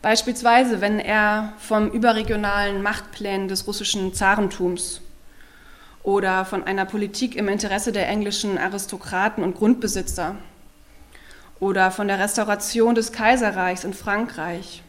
Beispielsweise, 0.00 0.80
wenn 0.80 1.00
er 1.00 1.54
vom 1.58 1.90
überregionalen 1.90 2.82
Machtplänen 2.82 3.48
des 3.48 3.66
russischen 3.66 4.14
Zarentums 4.14 5.00
oder 6.04 6.44
von 6.44 6.62
einer 6.62 6.84
Politik 6.84 7.34
im 7.34 7.48
Interesse 7.48 7.90
der 7.90 8.08
englischen 8.08 8.58
Aristokraten 8.58 9.42
und 9.42 9.56
Grundbesitzer 9.56 10.36
oder 11.58 11.90
von 11.90 12.06
der 12.06 12.20
Restauration 12.20 12.94
des 12.94 13.10
Kaiserreichs 13.10 13.82
in 13.82 13.92
Frankreich, 13.92 14.84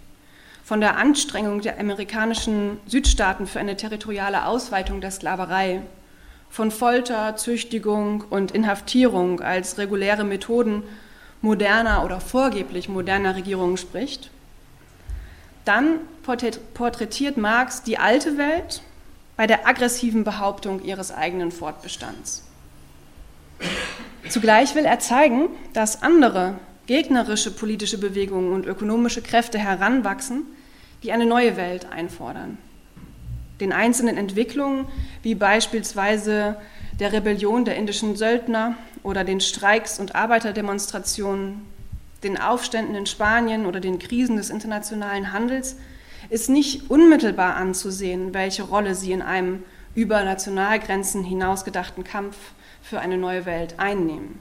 von 0.64 0.80
der 0.80 0.98
Anstrengung 0.98 1.62
der 1.62 1.80
amerikanischen 1.80 2.78
Südstaaten 2.86 3.48
für 3.48 3.60
eine 3.60 3.76
territoriale 3.76 4.46
Ausweitung 4.46 5.02
der 5.02 5.10
Sklaverei, 5.10 5.82
von 6.52 6.70
Folter, 6.70 7.36
Züchtigung 7.36 8.24
und 8.30 8.52
Inhaftierung 8.52 9.42
als 9.42 9.80
reguläre 9.80 10.24
Methoden 10.24 10.84
moderner 11.42 12.04
oder 12.06 12.22
vorgeblich 12.22 12.90
moderner 12.90 13.36
Regierungen 13.36 13.78
spricht, 13.78 14.30
dann 15.70 16.00
porträtiert 16.74 17.38
Marx 17.38 17.84
die 17.84 18.00
alte 18.00 18.40
Welt 18.40 18.82
bei 19.38 19.46
der 19.46 19.68
aggressiven 19.68 20.24
Behauptung 20.24 20.84
ihres 20.84 21.12
eigenen 21.12 21.52
Fortbestands. 21.52 22.44
Zugleich 24.30 24.74
will 24.74 24.86
er 24.86 24.98
zeigen, 25.00 25.50
dass 25.74 26.02
andere 26.02 26.56
gegnerische 26.88 27.52
politische 27.52 28.00
Bewegungen 28.00 28.52
und 28.52 28.66
ökonomische 28.66 29.22
Kräfte 29.22 29.60
heranwachsen, 29.60 30.42
die 31.04 31.12
eine 31.12 31.28
neue 31.28 31.56
Welt 31.56 31.86
einfordern. 31.92 32.58
Den 33.62 33.72
einzelnen 33.72 34.18
Entwicklungen, 34.18 34.88
wie 35.22 35.36
beispielsweise 35.36 36.56
der 37.00 37.14
Rebellion 37.14 37.64
der 37.64 37.76
indischen 37.76 38.16
Söldner 38.16 38.76
oder 39.04 39.24
den 39.24 39.40
Streiks 39.40 40.00
und 40.00 40.16
Arbeiterdemonstrationen, 40.16 41.62
den 42.24 42.40
Aufständen 42.40 42.96
in 42.96 43.06
Spanien 43.06 43.66
oder 43.66 43.80
den 43.80 44.00
Krisen 44.00 44.38
des 44.38 44.50
internationalen 44.50 45.32
Handels, 45.32 45.78
ist 46.30 46.50
nicht 46.50 46.90
unmittelbar 46.90 47.56
anzusehen, 47.56 48.34
welche 48.34 48.64
Rolle 48.64 48.96
sie 48.96 49.12
in 49.12 49.22
einem 49.22 49.64
über 49.96 50.24
Nationalgrenzen 50.24 51.24
hinausgedachten 51.24 52.04
Kampf 52.04 52.36
für 52.82 53.00
eine 53.00 53.18
neue 53.18 53.46
Welt 53.46 53.76
einnehmen. 53.80 54.40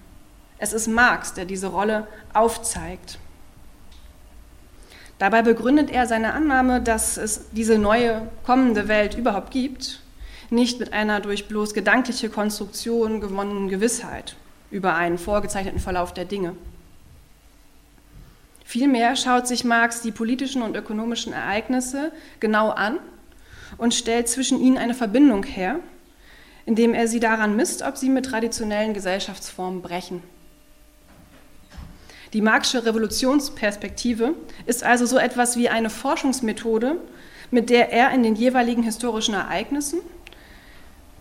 Es 0.58 0.72
ist 0.72 0.88
Marx, 0.88 1.34
der 1.34 1.44
diese 1.44 1.68
Rolle 1.68 2.06
aufzeigt. 2.34 3.18
Dabei 5.18 5.42
begründet 5.42 5.90
er 5.90 6.06
seine 6.06 6.32
Annahme, 6.32 6.80
dass 6.80 7.16
es 7.16 7.50
diese 7.50 7.78
neue 7.78 8.28
kommende 8.44 8.88
Welt 8.88 9.16
überhaupt 9.16 9.50
gibt, 9.50 10.00
nicht 10.50 10.78
mit 10.78 10.92
einer 10.92 11.20
durch 11.20 11.48
bloß 11.48 11.74
gedankliche 11.74 12.28
Konstruktion 12.28 13.20
gewonnenen 13.20 13.68
Gewissheit 13.68 14.36
über 14.70 14.94
einen 14.94 15.18
vorgezeichneten 15.18 15.80
Verlauf 15.80 16.14
der 16.14 16.24
Dinge. 16.24 16.54
Vielmehr 18.68 19.16
schaut 19.16 19.48
sich 19.48 19.64
Marx 19.64 20.02
die 20.02 20.12
politischen 20.12 20.60
und 20.60 20.76
ökonomischen 20.76 21.32
Ereignisse 21.32 22.12
genau 22.38 22.68
an 22.68 22.98
und 23.78 23.94
stellt 23.94 24.28
zwischen 24.28 24.60
ihnen 24.60 24.76
eine 24.76 24.92
Verbindung 24.92 25.42
her, 25.42 25.80
indem 26.66 26.92
er 26.92 27.08
sie 27.08 27.18
daran 27.18 27.56
misst, 27.56 27.80
ob 27.80 27.96
sie 27.96 28.10
mit 28.10 28.26
traditionellen 28.26 28.92
Gesellschaftsformen 28.92 29.80
brechen. 29.80 30.22
Die 32.34 32.42
Marxische 32.42 32.84
Revolutionsperspektive 32.84 34.34
ist 34.66 34.84
also 34.84 35.06
so 35.06 35.16
etwas 35.16 35.56
wie 35.56 35.70
eine 35.70 35.88
Forschungsmethode, 35.88 36.98
mit 37.50 37.70
der 37.70 37.90
er 37.90 38.10
in 38.10 38.22
den 38.22 38.34
jeweiligen 38.34 38.82
historischen 38.82 39.32
Ereignissen 39.32 40.00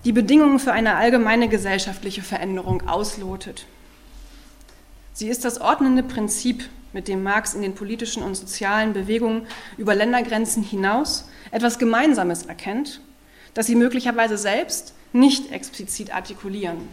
die 0.04 0.12
Bedingungen 0.12 0.60
für 0.60 0.74
eine 0.74 0.96
allgemeine 0.96 1.48
gesellschaftliche 1.48 2.24
Veränderung 2.24 2.90
auslotet. 2.90 3.66
Sie 5.14 5.30
ist 5.30 5.46
das 5.46 5.62
ordnende 5.62 6.04
Prinzip, 6.04 6.66
mit 6.94 7.08
dem 7.08 7.24
Marx 7.24 7.54
in 7.54 7.62
den 7.62 7.76
politischen 7.76 8.24
und 8.24 8.36
sozialen 8.36 8.94
Bewegungen 8.94 9.48
über 9.78 9.96
Ländergrenzen 9.96 10.64
hinaus 10.64 11.28
etwas 11.52 11.80
Gemeinsames 11.80 12.46
erkennt, 12.46 13.02
das 13.54 13.68
sie 13.68 13.76
möglicherweise 13.76 14.38
selbst 14.38 14.94
nicht 15.14 15.52
explizit 15.52 16.14
artikulieren. 16.14 16.88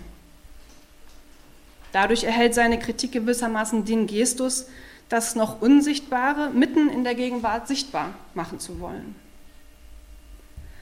Dadurch 1.92 2.24
erhält 2.24 2.54
seine 2.54 2.78
Kritik 2.78 3.12
gewissermaßen 3.12 3.84
den 3.84 4.06
Gestus, 4.06 4.66
das 5.08 5.36
noch 5.36 5.60
Unsichtbare 5.60 6.50
mitten 6.50 6.88
in 6.88 7.04
der 7.04 7.14
Gegenwart 7.14 7.68
sichtbar 7.68 8.14
machen 8.34 8.58
zu 8.58 8.80
wollen. 8.80 9.14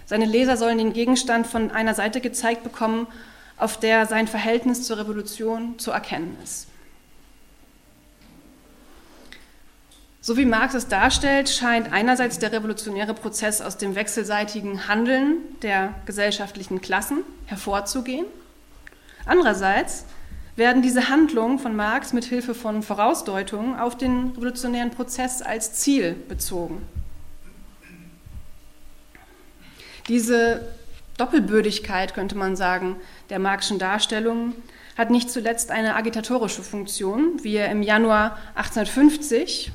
Seine 0.06 0.24
Leser 0.24 0.56
sollen 0.56 0.78
den 0.78 0.92
Gegenstand 0.92 1.46
von 1.46 1.70
einer 1.70 1.94
Seite 1.94 2.20
gezeigt 2.20 2.62
bekommen, 2.62 3.06
auf 3.56 3.78
der 3.78 4.06
sein 4.06 4.26
Verhältnis 4.26 4.84
zur 4.84 4.98
Revolution 4.98 5.78
zu 5.78 5.90
erkennen 5.90 6.36
ist. 6.42 6.68
So 10.24 10.36
wie 10.36 10.44
Marx 10.44 10.74
es 10.74 10.86
darstellt, 10.86 11.48
scheint 11.48 11.92
einerseits 11.92 12.38
der 12.38 12.52
revolutionäre 12.52 13.12
Prozess 13.12 13.60
aus 13.60 13.76
dem 13.76 13.96
wechselseitigen 13.96 14.86
Handeln 14.86 15.38
der 15.62 15.94
gesellschaftlichen 16.06 16.80
Klassen 16.80 17.24
hervorzugehen. 17.46 18.26
Andererseits 19.26 20.04
werden 20.54 20.80
diese 20.80 21.08
Handlungen 21.08 21.58
von 21.58 21.74
Marx 21.74 22.12
mit 22.12 22.24
Hilfe 22.24 22.54
von 22.54 22.84
Vorausdeutungen 22.84 23.76
auf 23.76 23.98
den 23.98 24.28
revolutionären 24.36 24.92
Prozess 24.92 25.42
als 25.42 25.72
Ziel 25.72 26.14
bezogen. 26.28 26.86
Diese 30.06 30.68
Doppelbödigkeit, 31.16 32.14
könnte 32.14 32.36
man 32.36 32.54
sagen, 32.54 32.94
der 33.28 33.40
Marxischen 33.40 33.80
Darstellung 33.80 34.52
hat 34.96 35.10
nicht 35.10 35.30
zuletzt 35.30 35.72
eine 35.72 35.96
agitatorische 35.96 36.62
Funktion, 36.62 37.42
wie 37.42 37.56
er 37.56 37.72
im 37.72 37.82
Januar 37.82 38.38
1850 38.54 39.72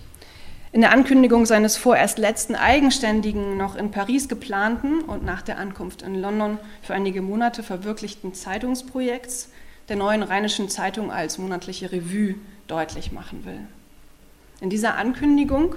in 0.78 0.82
der 0.82 0.92
Ankündigung 0.92 1.48
seines 1.48 1.76
vorerst 1.76 2.20
letzten 2.20 2.54
eigenständigen, 2.54 3.58
noch 3.58 3.76
in 3.76 3.90
Paris 3.90 4.30
geplanten 4.30 5.00
und 5.00 5.26
nach 5.26 5.42
der 5.42 5.58
Ankunft 5.58 6.04
in 6.04 6.14
London 6.14 6.60
für 6.84 6.94
einige 6.94 7.24
Monate 7.24 7.64
verwirklichten 7.64 8.36
Zeitungsprojekts 8.36 9.50
der 9.90 9.96
neuen 9.96 10.22
Rheinischen 10.22 10.70
Zeitung 10.70 11.12
als 11.12 11.40
monatliche 11.40 11.92
Revue 11.92 12.36
deutlich 12.68 13.12
machen 13.12 13.44
will. 13.44 13.60
In 14.62 14.70
dieser 14.70 14.98
Ankündigung 14.98 15.74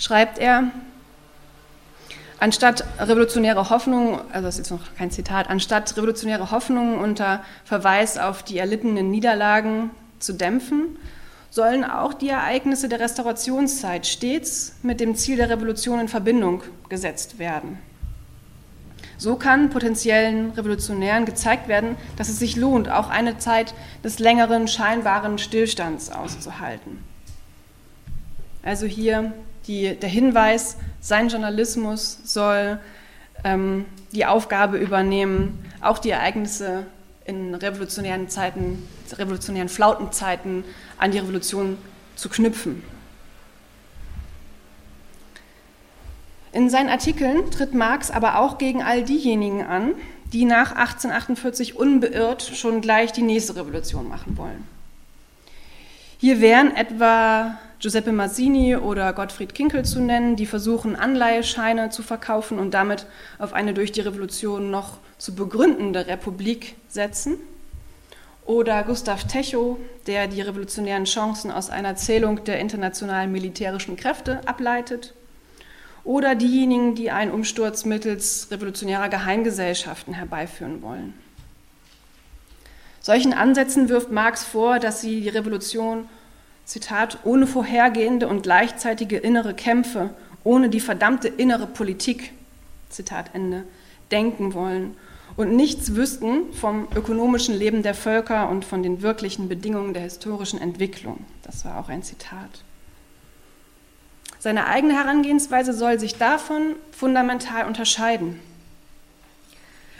schreibt 0.00 0.38
er, 0.40 0.64
anstatt 2.40 2.84
revolutionäre 2.98 3.70
Hoffnungen, 3.70 4.22
also 4.32 4.46
das 4.46 4.56
ist 4.56 4.70
jetzt 4.70 4.70
noch 4.72 4.96
kein 4.96 5.12
Zitat, 5.12 5.48
anstatt 5.48 5.96
revolutionäre 5.96 6.50
Hoffnungen 6.50 6.98
unter 6.98 7.44
Verweis 7.64 8.18
auf 8.18 8.42
die 8.42 8.58
erlittenen 8.58 9.12
Niederlagen 9.12 9.90
zu 10.18 10.32
dämpfen, 10.32 10.96
sollen 11.50 11.84
auch 11.84 12.14
die 12.14 12.28
Ereignisse 12.28 12.88
der 12.88 13.00
Restaurationszeit 13.00 14.06
stets 14.06 14.74
mit 14.82 15.00
dem 15.00 15.16
Ziel 15.16 15.36
der 15.36 15.50
Revolution 15.50 16.00
in 16.00 16.08
Verbindung 16.08 16.62
gesetzt 16.88 17.38
werden. 17.38 17.78
So 19.18 19.36
kann 19.36 19.68
potenziellen 19.68 20.52
Revolutionären 20.52 21.26
gezeigt 21.26 21.68
werden, 21.68 21.96
dass 22.16 22.30
es 22.30 22.38
sich 22.38 22.56
lohnt, 22.56 22.88
auch 22.88 23.10
eine 23.10 23.36
Zeit 23.36 23.74
des 24.02 24.18
längeren 24.18 24.66
scheinbaren 24.66 25.36
Stillstands 25.36 26.10
auszuhalten. 26.10 27.04
Also 28.62 28.86
hier 28.86 29.32
die, 29.66 29.94
der 29.94 30.08
Hinweis, 30.08 30.76
sein 31.00 31.28
Journalismus 31.28 32.18
soll 32.24 32.78
ähm, 33.44 33.84
die 34.12 34.24
Aufgabe 34.24 34.78
übernehmen, 34.78 35.64
auch 35.80 35.98
die 35.98 36.10
Ereignisse 36.10 36.86
in 37.24 37.54
revolutionären 37.54 38.28
Zeiten, 38.28 38.88
revolutionären 39.12 39.68
Flautenzeiten 39.68 40.64
an 41.00 41.10
die 41.10 41.18
Revolution 41.18 41.76
zu 42.14 42.28
knüpfen. 42.28 42.82
In 46.52 46.68
seinen 46.68 46.88
Artikeln 46.88 47.50
tritt 47.50 47.74
Marx 47.74 48.10
aber 48.10 48.38
auch 48.38 48.58
gegen 48.58 48.82
all 48.82 49.04
diejenigen 49.04 49.62
an, 49.64 49.94
die 50.32 50.44
nach 50.44 50.72
1848 50.72 51.76
unbeirrt 51.76 52.42
schon 52.42 52.80
gleich 52.80 53.12
die 53.12 53.22
nächste 53.22 53.56
Revolution 53.56 54.08
machen 54.08 54.36
wollen. 54.36 54.66
Hier 56.18 56.40
wären 56.40 56.74
etwa 56.76 57.58
Giuseppe 57.78 58.12
Mazzini 58.12 58.76
oder 58.76 59.12
Gottfried 59.14 59.54
Kinkel 59.54 59.84
zu 59.84 60.00
nennen, 60.00 60.36
die 60.36 60.44
versuchen, 60.44 60.96
Anleihescheine 60.96 61.88
zu 61.90 62.02
verkaufen 62.02 62.58
und 62.58 62.74
damit 62.74 63.06
auf 63.38 63.54
eine 63.54 63.72
durch 63.72 63.90
die 63.90 64.02
Revolution 64.02 64.70
noch 64.70 64.98
zu 65.16 65.34
begründende 65.34 66.06
Republik 66.06 66.76
setzen. 66.88 67.36
Oder 68.46 68.82
Gustav 68.82 69.24
Techow, 69.24 69.78
der 70.06 70.26
die 70.26 70.40
revolutionären 70.40 71.04
Chancen 71.04 71.50
aus 71.50 71.70
einer 71.70 71.96
Zählung 71.96 72.44
der 72.44 72.58
internationalen 72.58 73.30
militärischen 73.30 73.96
Kräfte 73.96 74.40
ableitet. 74.46 75.14
Oder 76.02 76.34
diejenigen, 76.34 76.94
die 76.94 77.10
einen 77.10 77.30
Umsturz 77.30 77.84
mittels 77.84 78.48
revolutionärer 78.50 79.08
Geheimgesellschaften 79.08 80.14
herbeiführen 80.14 80.82
wollen. 80.82 81.14
Solchen 83.00 83.32
Ansätzen 83.32 83.88
wirft 83.88 84.10
Marx 84.10 84.44
vor, 84.44 84.78
dass 84.78 85.00
sie 85.00 85.20
die 85.20 85.28
Revolution, 85.28 86.08
Zitat, 86.64 87.18
ohne 87.24 87.46
vorhergehende 87.46 88.28
und 88.28 88.42
gleichzeitige 88.42 89.18
innere 89.18 89.54
Kämpfe, 89.54 90.10
ohne 90.44 90.68
die 90.70 90.80
verdammte 90.80 91.28
innere 91.28 91.66
Politik, 91.66 92.32
Zitat 92.88 93.30
Ende, 93.34 93.64
denken 94.10 94.54
wollen 94.54 94.96
und 95.40 95.56
nichts 95.56 95.94
wüssten 95.94 96.52
vom 96.52 96.86
ökonomischen 96.94 97.58
Leben 97.58 97.82
der 97.82 97.94
Völker 97.94 98.50
und 98.50 98.62
von 98.62 98.82
den 98.82 99.00
wirklichen 99.00 99.48
Bedingungen 99.48 99.94
der 99.94 100.02
historischen 100.02 100.60
Entwicklung. 100.60 101.24
Das 101.42 101.64
war 101.64 101.80
auch 101.80 101.88
ein 101.88 102.02
Zitat. 102.02 102.62
Seine 104.38 104.66
eigene 104.66 104.92
Herangehensweise 104.92 105.72
soll 105.72 105.98
sich 105.98 106.16
davon 106.16 106.74
fundamental 106.92 107.66
unterscheiden. 107.66 108.38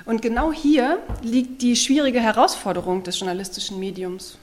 Und 0.05 0.21
genau 0.21 0.53
hier 0.53 0.99
liegt 1.23 1.63
die 1.63 1.75
schwierige 1.75 2.21
Herausforderung 2.21 3.03
des 3.03 3.19
journalistischen 3.19 3.81
Mediums. 3.81 4.37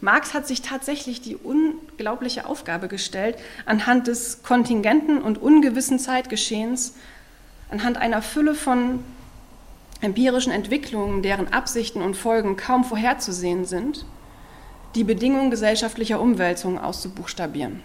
Marx 0.00 0.32
hat 0.32 0.46
sich 0.46 0.62
tatsächlich 0.62 1.20
die 1.20 1.36
unglaubliche 1.36 2.46
Aufgabe 2.46 2.88
gestellt, 2.88 3.36
anhand 3.66 4.06
des 4.06 4.42
kontingenten 4.42 5.20
und 5.20 5.36
ungewissen 5.36 5.98
Zeitgeschehens, 5.98 6.94
anhand 7.68 7.98
einer 7.98 8.22
Fülle 8.22 8.54
von 8.54 9.04
empirischen 10.02 10.52
Entwicklungen, 10.52 11.22
deren 11.22 11.52
Absichten 11.52 12.02
und 12.02 12.16
Folgen 12.16 12.56
kaum 12.56 12.84
vorherzusehen 12.84 13.64
sind, 13.64 14.04
die 14.94 15.04
Bedingungen 15.04 15.50
gesellschaftlicher 15.50 16.20
Umwälzungen 16.20 16.78
auszubuchstabieren. 16.78 17.82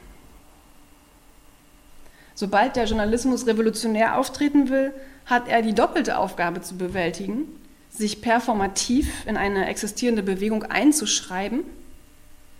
Sobald 2.36 2.75
der 2.75 2.86
Journalismus 2.86 3.47
revolutionär 3.47 4.17
auftreten 4.17 4.69
will, 4.69 4.93
hat 5.25 5.47
er 5.47 5.62
die 5.62 5.73
doppelte 5.73 6.17
Aufgabe 6.17 6.62
zu 6.62 6.77
bewältigen, 6.77 7.45
sich 7.89 8.21
performativ 8.21 9.25
in 9.25 9.38
eine 9.38 9.67
existierende 9.67 10.23
Bewegung 10.23 10.63
einzuschreiben, 10.63 11.63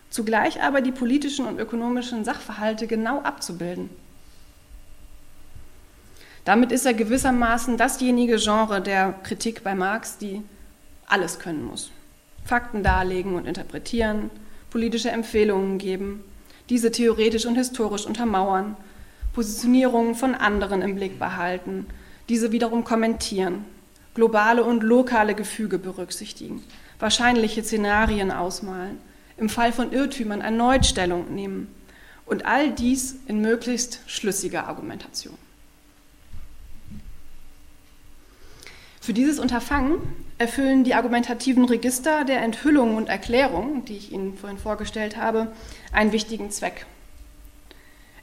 zugleich 0.10 0.64
aber 0.64 0.82
die 0.82 0.92
politischen 0.92 1.46
und 1.46 1.60
ökonomischen 1.60 2.24
Sachverhalte 2.24 2.88
genau 2.88 3.22
abzubilden. 3.22 3.90
Damit 6.48 6.72
ist 6.72 6.86
er 6.86 6.94
gewissermaßen 6.94 7.76
dasjenige 7.76 8.38
Genre 8.38 8.80
der 8.80 9.16
Kritik 9.24 9.66
bei 9.66 9.76
Marx, 9.76 10.18
die 10.18 10.44
alles 11.06 11.40
können 11.40 11.66
muss. 11.66 11.92
Fakten 12.46 12.84
darlegen 12.84 13.36
und 13.36 13.46
interpretieren, 13.46 14.30
politische 14.70 15.10
Empfehlungen 15.10 15.78
geben, 15.78 16.24
diese 16.70 16.90
theoretisch 16.90 17.46
und 17.46 17.56
historisch 17.56 18.06
untermauern, 18.06 18.78
Positionierungen 19.34 20.16
von 20.16 20.36
anderen 20.36 20.82
im 20.82 20.96
Blick 20.96 21.20
behalten, 21.20 21.86
diese 22.30 22.54
wiederum 22.54 22.86
kommentieren, 22.86 23.66
globale 24.14 24.64
und 24.64 24.84
lokale 24.84 25.36
Gefüge 25.36 25.78
berücksichtigen, 25.78 26.64
wahrscheinliche 26.98 27.62
Szenarien 27.62 28.32
ausmalen, 28.32 29.00
im 29.36 29.50
Fall 29.50 29.74
von 29.74 29.92
Irrtümern 29.92 30.40
erneut 30.40 30.86
Stellung 30.86 31.36
nehmen 31.36 31.68
und 32.26 32.46
all 32.46 32.72
dies 32.72 33.18
in 33.28 33.42
möglichst 33.42 34.00
schlüssiger 34.08 34.68
Argumentation. 34.68 35.38
Für 39.08 39.14
dieses 39.14 39.40
Unterfangen 39.40 40.00
erfüllen 40.38 40.84
die 40.84 40.94
argumentativen 40.94 41.64
Register 41.64 42.26
der 42.26 42.42
Enthüllungen 42.42 42.98
und 42.98 43.08
Erklärungen, 43.08 43.86
die 43.86 43.96
ich 43.96 44.12
Ihnen 44.12 44.36
vorhin 44.38 44.58
vorgestellt 44.58 45.16
habe, 45.16 45.54
einen 45.94 46.12
wichtigen 46.12 46.52
Zweck. 46.52 46.86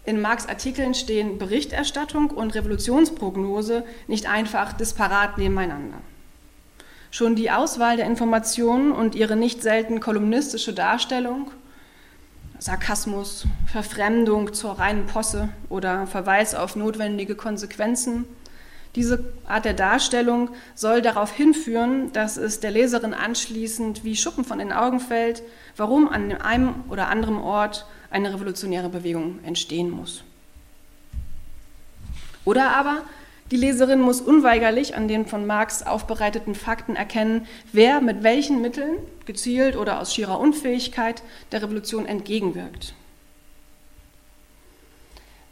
In 0.04 0.20
Marx 0.20 0.44
Artikeln 0.46 0.92
stehen 0.92 1.38
Berichterstattung 1.38 2.28
und 2.28 2.54
Revolutionsprognose 2.54 3.82
nicht 4.08 4.28
einfach 4.28 4.74
disparat 4.74 5.38
nebeneinander. 5.38 5.96
Schon 7.10 7.34
die 7.34 7.50
Auswahl 7.50 7.96
der 7.96 8.04
Informationen 8.04 8.92
und 8.92 9.14
ihre 9.14 9.36
nicht 9.36 9.62
selten 9.62 10.00
kolumnistische 10.00 10.74
Darstellung, 10.74 11.50
Sarkasmus, 12.58 13.46
Verfremdung 13.72 14.52
zur 14.52 14.72
reinen 14.72 15.06
Posse 15.06 15.48
oder 15.70 16.06
Verweis 16.06 16.54
auf 16.54 16.76
notwendige 16.76 17.36
Konsequenzen 17.36 18.26
diese 18.94 19.24
Art 19.46 19.64
der 19.64 19.74
Darstellung 19.74 20.50
soll 20.74 21.02
darauf 21.02 21.32
hinführen, 21.32 22.12
dass 22.12 22.36
es 22.36 22.60
der 22.60 22.70
Leserin 22.70 23.12
anschließend 23.12 24.04
wie 24.04 24.16
Schuppen 24.16 24.44
von 24.44 24.58
den 24.58 24.72
Augen 24.72 25.00
fällt, 25.00 25.42
warum 25.76 26.08
an 26.08 26.32
einem 26.32 26.84
oder 26.88 27.08
anderen 27.08 27.38
Ort 27.38 27.86
eine 28.10 28.32
revolutionäre 28.32 28.88
Bewegung 28.88 29.40
entstehen 29.44 29.90
muss. 29.90 30.22
Oder 32.44 32.76
aber 32.76 33.02
die 33.50 33.56
Leserin 33.56 34.00
muss 34.00 34.20
unweigerlich 34.20 34.96
an 34.96 35.08
den 35.08 35.26
von 35.26 35.46
Marx 35.46 35.82
aufbereiteten 35.82 36.54
Fakten 36.54 36.96
erkennen, 36.96 37.46
wer 37.72 38.00
mit 38.00 38.22
welchen 38.22 38.60
Mitteln, 38.62 38.98
gezielt 39.26 39.76
oder 39.76 40.00
aus 40.00 40.14
schierer 40.14 40.38
Unfähigkeit, 40.38 41.22
der 41.52 41.62
Revolution 41.62 42.06
entgegenwirkt. 42.06 42.94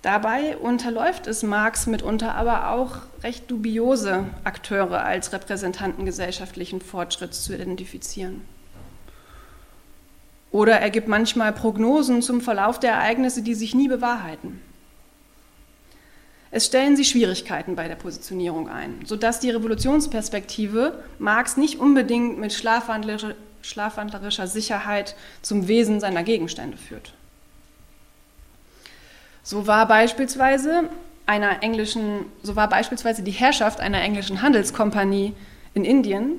Dabei 0.03 0.57
unterläuft 0.57 1.29
es 1.29 1.45
Marx 1.45 1.87
mitunter 1.87 2.35
aber 2.35 2.71
auch 2.71 2.99
recht 3.23 3.49
dubiose 3.49 4.25
Akteure 4.43 5.05
als 5.05 5.33
Repräsentanten 5.33 6.05
gesellschaftlichen 6.05 6.81
Fortschritts 6.81 7.45
zu 7.45 7.55
identifizieren. 7.55 8.43
Oder 10.51 10.81
er 10.81 10.91
gibt 10.91 11.07
manchmal 11.07 11.53
Prognosen 11.53 12.21
zum 12.21 12.41
Verlauf 12.41 12.81
der 12.81 12.93
Ereignisse, 12.93 13.43
die 13.43 13.55
sich 13.55 13.77
nie 13.77 13.89
bewahrheiten. 13.89 14.61
Es 16.51 16.67
stellen 16.67 16.97
sich 16.97 17.09
Schwierigkeiten 17.09 17.77
bei 17.77 17.89
der 17.89 17.95
Positionierung 17.95 18.69
ein, 18.69 19.01
sodass 19.07 19.41
die 19.41 19.51
Revolutionsperspektive 19.51 21.03
Marx 21.19 21.57
nicht 21.57 21.79
unbedingt 21.79 22.39
mit 22.39 22.53
schlafwandlerischer, 22.53 24.47
Sicherheit 24.47 25.15
zum 25.41 25.69
Wesen 25.69 26.01
seiner 26.01 26.25
Gegenstände 26.25 26.77
führt. 26.77 27.15
So 29.43 29.67
war 29.67 29.87
beispielsweise 29.89 30.85
einer 31.27 31.63
englischen, 31.63 32.27
so 32.43 32.57
war 32.57 32.69
beispielsweise 32.69 33.23
die 33.23 33.33
Herrschaft 33.33 33.81
einer 33.81 34.01
englischen 34.01 34.43
Handelskompanie 34.43 35.35
in 35.75 35.85
Indien 35.85 36.39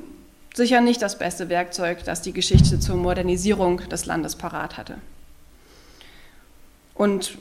sicher 0.54 0.82
nicht 0.82 1.02
das 1.02 1.18
beste 1.18 1.50
Werkzeug, 1.50 2.04
das 2.04 2.22
die 2.22 2.34
Geschichte 2.34 2.80
zur 2.80 2.96
Modernisierung 2.96 3.78
des 3.90 4.06
Landes 4.06 4.36
parat 4.36 4.78
hatte. 4.78 4.98
Und 6.94 7.38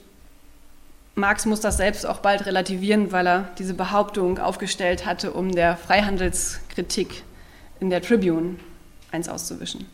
Marx 1.15 1.45
muss 1.45 1.61
das 1.61 1.77
selbst 1.77 2.07
auch 2.07 2.21
bald 2.21 2.47
relativieren, 2.47 3.13
weil 3.13 3.27
er 3.27 3.49
diese 3.59 3.75
Behauptung 3.75 4.39
aufgestellt 4.39 5.05
hatte, 5.05 5.33
um 5.33 5.53
der 5.53 5.77
Freihandelskritik 5.77 7.23
in 7.81 7.91
der 7.91 8.01
Tribune 8.01 8.57
eins 9.11 9.29
auszuwischen. 9.29 9.87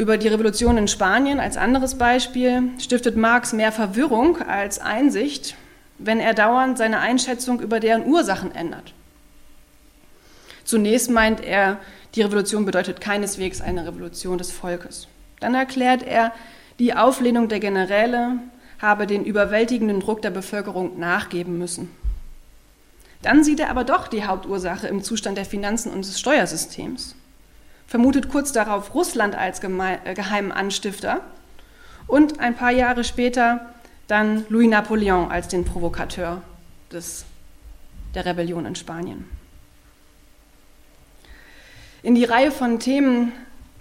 Über 0.00 0.16
die 0.16 0.28
Revolution 0.28 0.78
in 0.78 0.88
Spanien 0.88 1.40
als 1.40 1.58
anderes 1.58 1.96
Beispiel 1.96 2.70
stiftet 2.78 3.18
Marx 3.18 3.52
mehr 3.52 3.70
Verwirrung 3.70 4.40
als 4.40 4.78
Einsicht, 4.78 5.56
wenn 5.98 6.20
er 6.20 6.32
dauernd 6.32 6.78
seine 6.78 7.00
Einschätzung 7.00 7.60
über 7.60 7.80
deren 7.80 8.06
Ursachen 8.06 8.54
ändert. 8.54 8.94
Zunächst 10.64 11.10
meint 11.10 11.44
er, 11.44 11.80
die 12.14 12.22
Revolution 12.22 12.64
bedeutet 12.64 13.02
keineswegs 13.02 13.60
eine 13.60 13.86
Revolution 13.86 14.38
des 14.38 14.50
Volkes. 14.50 15.06
Dann 15.38 15.54
erklärt 15.54 16.02
er, 16.02 16.32
die 16.78 16.94
Auflehnung 16.94 17.50
der 17.50 17.60
Generäle 17.60 18.38
habe 18.78 19.06
den 19.06 19.26
überwältigenden 19.26 20.00
Druck 20.00 20.22
der 20.22 20.30
Bevölkerung 20.30 20.98
nachgeben 20.98 21.58
müssen. 21.58 21.90
Dann 23.20 23.44
sieht 23.44 23.60
er 23.60 23.68
aber 23.68 23.84
doch 23.84 24.08
die 24.08 24.24
Hauptursache 24.24 24.88
im 24.88 25.02
Zustand 25.02 25.36
der 25.36 25.44
Finanzen 25.44 25.92
und 25.92 26.06
des 26.06 26.18
Steuersystems, 26.18 27.16
vermutet 27.90 28.28
kurz 28.28 28.52
darauf 28.52 28.94
Russland 28.94 29.34
als 29.34 29.60
äh, 29.62 30.14
geheimen 30.14 30.52
Anstifter 30.52 31.22
und 32.06 32.38
ein 32.38 32.54
paar 32.54 32.70
Jahre 32.70 33.02
später 33.02 33.74
dann 34.06 34.46
Louis 34.48 34.68
Napoleon 34.68 35.30
als 35.30 35.48
den 35.48 35.64
Provokateur 35.64 36.40
des, 36.92 37.24
der 38.14 38.24
Rebellion 38.24 38.64
in 38.64 38.76
Spanien. 38.76 39.24
In 42.02 42.14
die 42.14 42.24
Reihe 42.24 42.52
von 42.52 42.78
Themen 42.78 43.32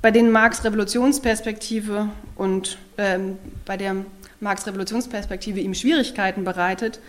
bei 0.02 0.12
denen 0.12 0.32
Marx 0.32 0.64
Revolutionsperspektive 0.64 2.10
und 2.36 2.78
ähm, 2.98 3.38
bei 3.66 3.78
der 3.78 3.98
Marx 4.40 4.66
Revolutionsperspektive 4.66 5.60
ihm 5.60 5.74
Schwierigkeiten 5.74 6.46
bereitet, 6.46 7.00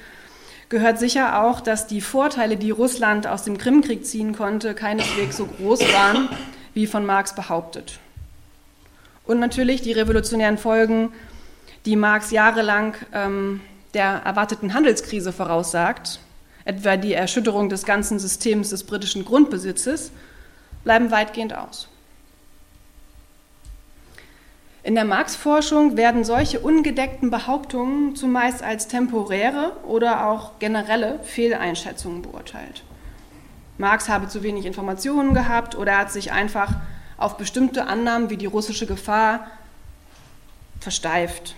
gehört 0.68 0.98
sicher 0.98 1.42
auch, 1.42 1.60
dass 1.60 1.86
die 1.86 2.00
Vorteile, 2.00 2.56
die 2.56 2.70
Russland 2.70 3.26
aus 3.26 3.44
dem 3.44 3.58
Krimkrieg 3.58 4.04
ziehen 4.04 4.34
konnte, 4.34 4.74
keineswegs 4.74 5.36
so 5.36 5.46
groß 5.46 5.80
waren, 5.92 6.28
wie 6.80 6.86
von 6.86 7.04
Marx 7.04 7.34
behauptet. 7.34 7.98
Und 9.26 9.38
natürlich 9.38 9.82
die 9.82 9.92
revolutionären 9.92 10.56
Folgen, 10.56 11.12
die 11.84 11.94
Marx 11.94 12.30
jahrelang 12.30 12.94
ähm, 13.12 13.60
der 13.92 14.22
erwarteten 14.24 14.72
Handelskrise 14.72 15.30
voraussagt, 15.30 16.20
etwa 16.64 16.96
die 16.96 17.12
Erschütterung 17.12 17.68
des 17.68 17.84
ganzen 17.84 18.18
Systems 18.18 18.70
des 18.70 18.84
britischen 18.84 19.26
Grundbesitzes, 19.26 20.10
bleiben 20.82 21.10
weitgehend 21.10 21.54
aus. 21.54 21.86
In 24.82 24.94
der 24.94 25.04
Marx-Forschung 25.04 25.98
werden 25.98 26.24
solche 26.24 26.60
ungedeckten 26.60 27.30
Behauptungen 27.30 28.16
zumeist 28.16 28.62
als 28.62 28.88
temporäre 28.88 29.76
oder 29.86 30.28
auch 30.28 30.58
generelle 30.58 31.20
Fehleinschätzungen 31.24 32.22
beurteilt. 32.22 32.84
Marx 33.80 34.10
habe 34.10 34.28
zu 34.28 34.42
wenig 34.42 34.66
Informationen 34.66 35.32
gehabt 35.32 35.74
oder 35.74 35.96
hat 35.96 36.12
sich 36.12 36.32
einfach 36.32 36.74
auf 37.16 37.38
bestimmte 37.38 37.86
Annahmen 37.86 38.28
wie 38.28 38.36
die 38.36 38.44
russische 38.44 38.86
Gefahr 38.86 39.50
versteift. 40.80 41.54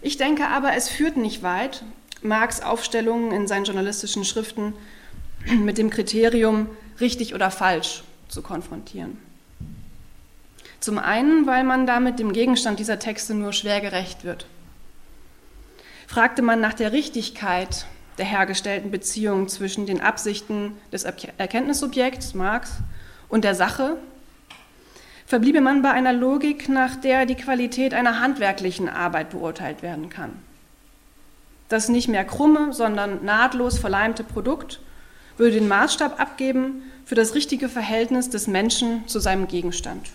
Ich 0.00 0.16
denke 0.16 0.48
aber, 0.48 0.74
es 0.74 0.88
führt 0.88 1.18
nicht 1.18 1.42
weit, 1.42 1.84
Marx 2.22 2.62
Aufstellungen 2.62 3.30
in 3.30 3.46
seinen 3.46 3.66
journalistischen 3.66 4.24
Schriften 4.24 4.72
mit 5.44 5.76
dem 5.76 5.90
Kriterium 5.90 6.70
richtig 6.98 7.34
oder 7.34 7.50
falsch 7.50 8.04
zu 8.28 8.40
konfrontieren. 8.40 9.18
Zum 10.80 10.98
einen, 10.98 11.46
weil 11.46 11.64
man 11.64 11.86
damit 11.86 12.18
dem 12.18 12.32
Gegenstand 12.32 12.78
dieser 12.78 12.98
Texte 12.98 13.34
nur 13.34 13.52
schwer 13.52 13.82
gerecht 13.82 14.24
wird. 14.24 14.46
Fragte 16.06 16.40
man 16.40 16.58
nach 16.60 16.74
der 16.74 16.92
Richtigkeit 16.92 17.86
der 18.18 18.24
hergestellten 18.24 18.90
Beziehung 18.90 19.48
zwischen 19.48 19.86
den 19.86 20.00
Absichten 20.00 20.76
des 20.92 21.04
Erkenntnissubjekts 21.04 22.34
Marx 22.34 22.78
und 23.28 23.44
der 23.44 23.54
Sache, 23.54 23.96
verbliebe 25.26 25.60
man 25.60 25.82
bei 25.82 25.90
einer 25.90 26.12
Logik, 26.12 26.68
nach 26.68 26.96
der 26.96 27.26
die 27.26 27.34
Qualität 27.34 27.92
einer 27.92 28.20
handwerklichen 28.20 28.88
Arbeit 28.88 29.30
beurteilt 29.30 29.82
werden 29.82 30.08
kann. 30.08 30.32
Das 31.68 31.88
nicht 31.88 32.08
mehr 32.08 32.24
krumme, 32.24 32.72
sondern 32.72 33.24
nahtlos 33.24 33.78
verleimte 33.78 34.22
Produkt 34.22 34.80
würde 35.36 35.52
den 35.52 35.68
Maßstab 35.68 36.20
abgeben 36.20 36.82
für 37.04 37.16
das 37.16 37.34
richtige 37.34 37.68
Verhältnis 37.68 38.30
des 38.30 38.46
Menschen 38.46 39.06
zu 39.08 39.18
seinem 39.18 39.48
Gegenstand. 39.48 40.10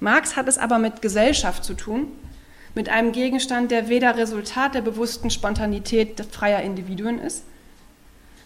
Marx 0.00 0.36
hat 0.36 0.48
es 0.48 0.58
aber 0.58 0.78
mit 0.78 1.00
Gesellschaft 1.00 1.64
zu 1.64 1.74
tun, 1.74 2.08
mit 2.74 2.88
einem 2.88 3.12
Gegenstand, 3.12 3.70
der 3.70 3.88
weder 3.88 4.16
Resultat 4.16 4.74
der 4.74 4.80
bewussten 4.80 5.30
Spontanität 5.30 6.24
freier 6.30 6.62
Individuen 6.62 7.18
ist, 7.18 7.44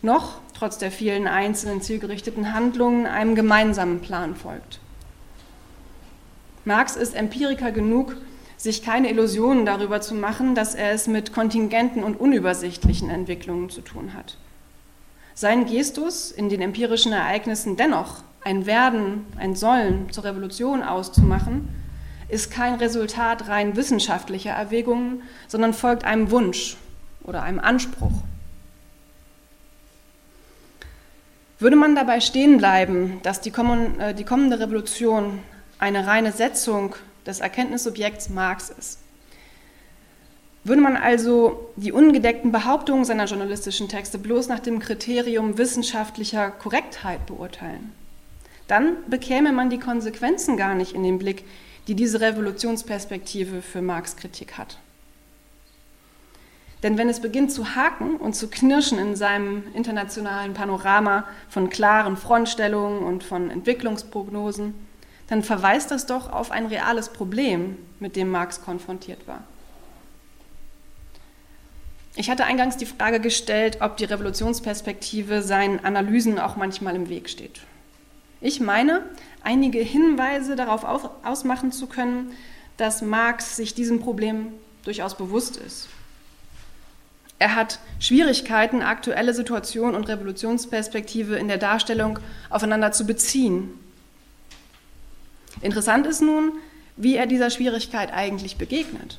noch, 0.03 0.41
trotz 0.55 0.79
der 0.79 0.91
vielen 0.91 1.27
einzelnen 1.27 1.81
zielgerichteten 1.81 2.53
Handlungen, 2.53 3.07
einem 3.07 3.35
gemeinsamen 3.35 4.01
Plan 4.01 4.35
folgt. 4.35 4.81
Marx 6.65 6.97
ist 6.97 7.15
Empiriker 7.15 7.71
genug, 7.71 8.17
sich 8.57 8.83
keine 8.83 9.11
Illusionen 9.11 9.67
darüber 9.67 10.01
zu 10.01 10.15
machen, 10.15 10.55
dass 10.55 10.75
er 10.75 10.93
es 10.93 11.07
mit 11.07 11.33
kontingenten 11.33 12.03
und 12.03 12.19
unübersichtlichen 12.19 13.11
Entwicklungen 13.11 13.71
zu 13.71 13.83
tun 13.83 14.15
hat. 14.15 14.37
Sein 15.35 15.67
Gestus 15.67 16.31
in 16.31 16.49
den 16.49 16.63
empirischen 16.63 17.13
Ereignissen 17.13 17.77
dennoch 17.77 18.23
ein 18.43 18.65
Werden, 18.65 19.27
ein 19.37 19.55
Sollen 19.55 20.11
zur 20.11 20.25
Revolution 20.25 20.83
auszumachen, 20.83 21.69
ist 22.29 22.51
kein 22.51 22.75
Resultat 22.75 23.49
rein 23.49 23.77
wissenschaftlicher 23.77 24.51
Erwägungen, 24.51 25.23
sondern 25.49 25.75
folgt 25.75 26.05
einem 26.05 26.31
Wunsch 26.31 26.77
oder 27.23 27.43
einem 27.43 27.61
Anspruch. 27.61 28.13
Würde 31.59 31.77
man 31.77 31.95
dabei 31.95 32.21
stehen 32.21 32.59
bleiben, 32.59 33.21
dass 33.23 33.41
die, 33.41 33.51
äh, 33.51 34.23
kommende 34.25 34.61
Revolution 34.61 35.39
eine 35.79 36.07
reine 36.07 36.33
Setzung 36.33 36.95
des 37.27 37.41
Erkenntnissubjekts 37.41 38.29
Marx 38.29 38.71
ist, 38.71 38.99
würde 40.65 40.83
man 40.83 40.97
also 40.97 41.71
die 41.77 41.93
ungedeckten 41.93 42.51
Behauptungen 42.51 43.05
seiner 43.05 43.27
journalistischen 43.27 43.89
Texte 43.89 44.19
bloß 44.19 44.49
nach 44.49 44.59
dem 44.59 44.81
Kriterium 44.81 45.59
wissenschaftlicher 45.59 46.51
Korrektheit 46.51 47.25
beurteilen? 47.27 47.93
dann 48.69 48.97
bekäme 49.09 49.53
man 49.53 49.71
die 49.71 49.79
Konsequenzen 49.79 50.57
gar 50.57 50.75
nicht 50.75 50.93
in 50.93 51.03
den 51.03 51.19
Blick, 51.19 51.45
die 51.87 51.95
diese 51.95 52.21
Revolutionsperspektive 52.21 53.63
für 53.63 53.83
Marx 53.83 54.17
Kritik 54.17 54.59
hat. 54.59 54.79
Denn 56.83 56.99
wenn 56.99 57.09
es 57.09 57.21
beginnt 57.21 57.51
zu 57.53 57.75
haken 57.75 58.17
und 58.17 58.35
zu 58.35 58.49
knirschen 58.49 58.99
in 58.99 59.17
seinem 59.17 59.65
internationalen 59.75 60.53
Panorama 60.53 61.25
von 61.49 61.71
klaren 61.71 62.17
Frontstellungen 62.17 63.03
und 63.03 63.25
von 63.25 63.51
Entwicklungsprognosen, 63.51 64.75
dann 65.29 65.43
verweist 65.43 65.91
das 65.91 66.07
doch 66.07 66.31
auf 66.31 66.51
ein 66.51 66.67
reales 66.67 67.09
Problem, 67.09 67.77
mit 67.99 68.15
dem 68.15 68.31
Marx 68.31 68.63
konfrontiert 68.63 69.27
war. 69.27 69.43
Ich 72.15 72.31
hatte 72.31 72.45
eingangs 72.45 72.77
die 72.77 72.87
Frage 72.87 73.21
gestellt, 73.21 73.79
ob 73.81 73.97
die 73.97 74.05
Revolutionsperspektive 74.05 75.43
seinen 75.43 75.85
Analysen 75.85 76.39
auch 76.39 76.57
manchmal 76.57 76.95
im 76.95 77.09
Weg 77.09 77.29
steht. 77.29 77.61
Ich 78.41 78.61
meine, 78.61 79.03
einige 79.43 79.79
Hinweise 79.81 80.57
darauf 80.57 80.85
ausmachen 81.25 81.73
zu 81.73 81.87
können, 81.87 82.33
dass 82.77 83.03
Marx 83.03 83.57
sich 83.57 83.75
diesem 83.75 84.01
Problem 84.01 84.53
durchaus 84.85 85.17
bewusst 85.17 85.57
ist. 85.57 85.89
Er 87.39 87.55
hat 87.55 87.81
Schwierigkeiten, 87.99 88.83
aktuelle 88.83 89.35
Situation 89.35 89.95
und 89.95 90.09
Revolutionsperspektive 90.09 91.37
in 91.37 91.49
der 91.49 91.59
Darstellung 91.59 92.19
aufeinander 92.49 92.93
zu 92.93 93.07
beziehen. 93.07 93.71
Interessant 95.61 96.07
ist 96.07 96.23
nun, 96.23 96.53
wie 96.97 97.17
er 97.17 97.27
dieser 97.27 97.51
Schwierigkeit 97.51 98.13
eigentlich 98.13 98.57
begegnet. 98.57 99.19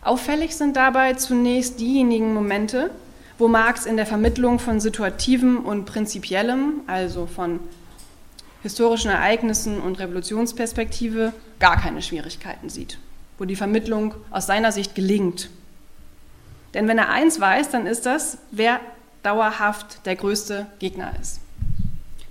Auffällig 0.00 0.56
sind 0.56 0.76
dabei 0.76 1.14
zunächst 1.14 1.80
diejenigen 1.80 2.32
Momente, 2.32 2.90
wo 3.38 3.46
Marx 3.46 3.86
in 3.86 3.96
der 3.96 4.06
Vermittlung 4.06 4.58
von 4.58 4.80
Situativem 4.80 5.64
und 5.64 5.84
Prinzipiellem, 5.84 6.80
also 6.86 7.26
von 7.26 7.60
historischen 8.62 9.10
Ereignissen 9.10 9.80
und 9.80 10.00
Revolutionsperspektive, 10.00 11.32
gar 11.60 11.80
keine 11.80 12.02
Schwierigkeiten 12.02 12.68
sieht, 12.68 12.98
wo 13.38 13.44
die 13.44 13.56
Vermittlung 13.56 14.14
aus 14.30 14.46
seiner 14.46 14.72
Sicht 14.72 14.94
gelingt. 14.94 15.50
Denn 16.74 16.88
wenn 16.88 16.98
er 16.98 17.10
eins 17.10 17.40
weiß, 17.40 17.70
dann 17.70 17.86
ist 17.86 18.04
das, 18.04 18.38
wer 18.50 18.80
dauerhaft 19.22 20.04
der 20.04 20.16
größte 20.16 20.66
Gegner 20.80 21.12
ist. 21.20 21.40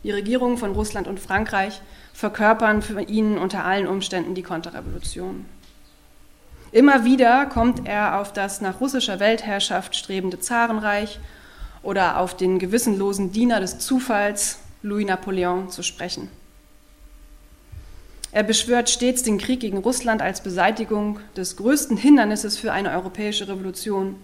Die 0.04 0.12
Regierungen 0.12 0.58
von 0.58 0.74
Russland 0.74 1.08
und 1.08 1.20
Frankreich 1.20 1.82
verkörpern 2.13 2.82
für 2.82 3.02
ihn 3.02 3.38
unter 3.38 3.65
allen 3.65 3.88
Umständen 3.88 4.36
die 4.36 4.43
Konterrevolution. 4.43 5.46
Immer 6.71 7.06
wieder 7.06 7.45
kommt 7.45 7.88
er 7.88 8.19
auf 8.19 8.34
das 8.34 8.60
nach 8.60 8.82
russischer 8.82 9.19
Weltherrschaft 9.19 9.95
strebende 9.95 10.39
Zarenreich 10.39 11.19
oder 11.82 12.19
auf 12.19 12.36
den 12.36 12.60
gewissenlosen 12.60 13.32
Diener 13.32 13.60
des 13.60 13.80
Zufalls, 13.80 14.60
Louis 14.82 15.08
Napoleon, 15.08 15.69
zu 15.69 15.82
sprechen. 15.82 16.30
Er 18.34 18.43
beschwört 18.43 18.89
stets 18.89 19.23
den 19.23 19.38
Krieg 19.38 19.62
gegen 19.62 19.77
Russland 19.77 20.21
als 20.21 20.41
Beseitigung 20.41 21.19
des 21.36 21.56
größten 21.56 21.95
Hindernisses 21.95 22.58
für 22.58 22.73
eine 22.73 22.91
europäische 22.91 23.47
Revolution. 23.47 24.15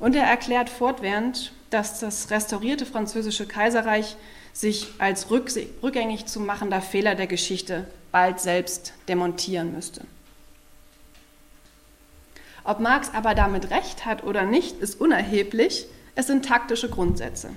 Und 0.00 0.16
er 0.16 0.24
erklärt 0.24 0.68
fortwährend, 0.68 1.52
dass 1.70 2.00
das 2.00 2.30
restaurierte 2.30 2.84
französische 2.84 3.46
Kaiserreich 3.46 4.16
sich 4.52 4.88
als 4.98 5.30
rückgängig 5.30 6.26
zu 6.26 6.40
machender 6.40 6.82
Fehler 6.82 7.14
der 7.14 7.28
Geschichte 7.28 7.86
bald 8.10 8.40
selbst 8.40 8.92
demontieren 9.08 9.72
müsste. 9.72 10.02
Ob 12.64 12.80
Marx 12.80 13.10
aber 13.14 13.34
damit 13.34 13.70
recht 13.70 14.04
hat 14.06 14.24
oder 14.24 14.44
nicht, 14.44 14.80
ist 14.80 15.00
unerheblich. 15.00 15.86
Es 16.14 16.26
sind 16.26 16.44
taktische 16.44 16.88
Grundsätze. 16.88 17.50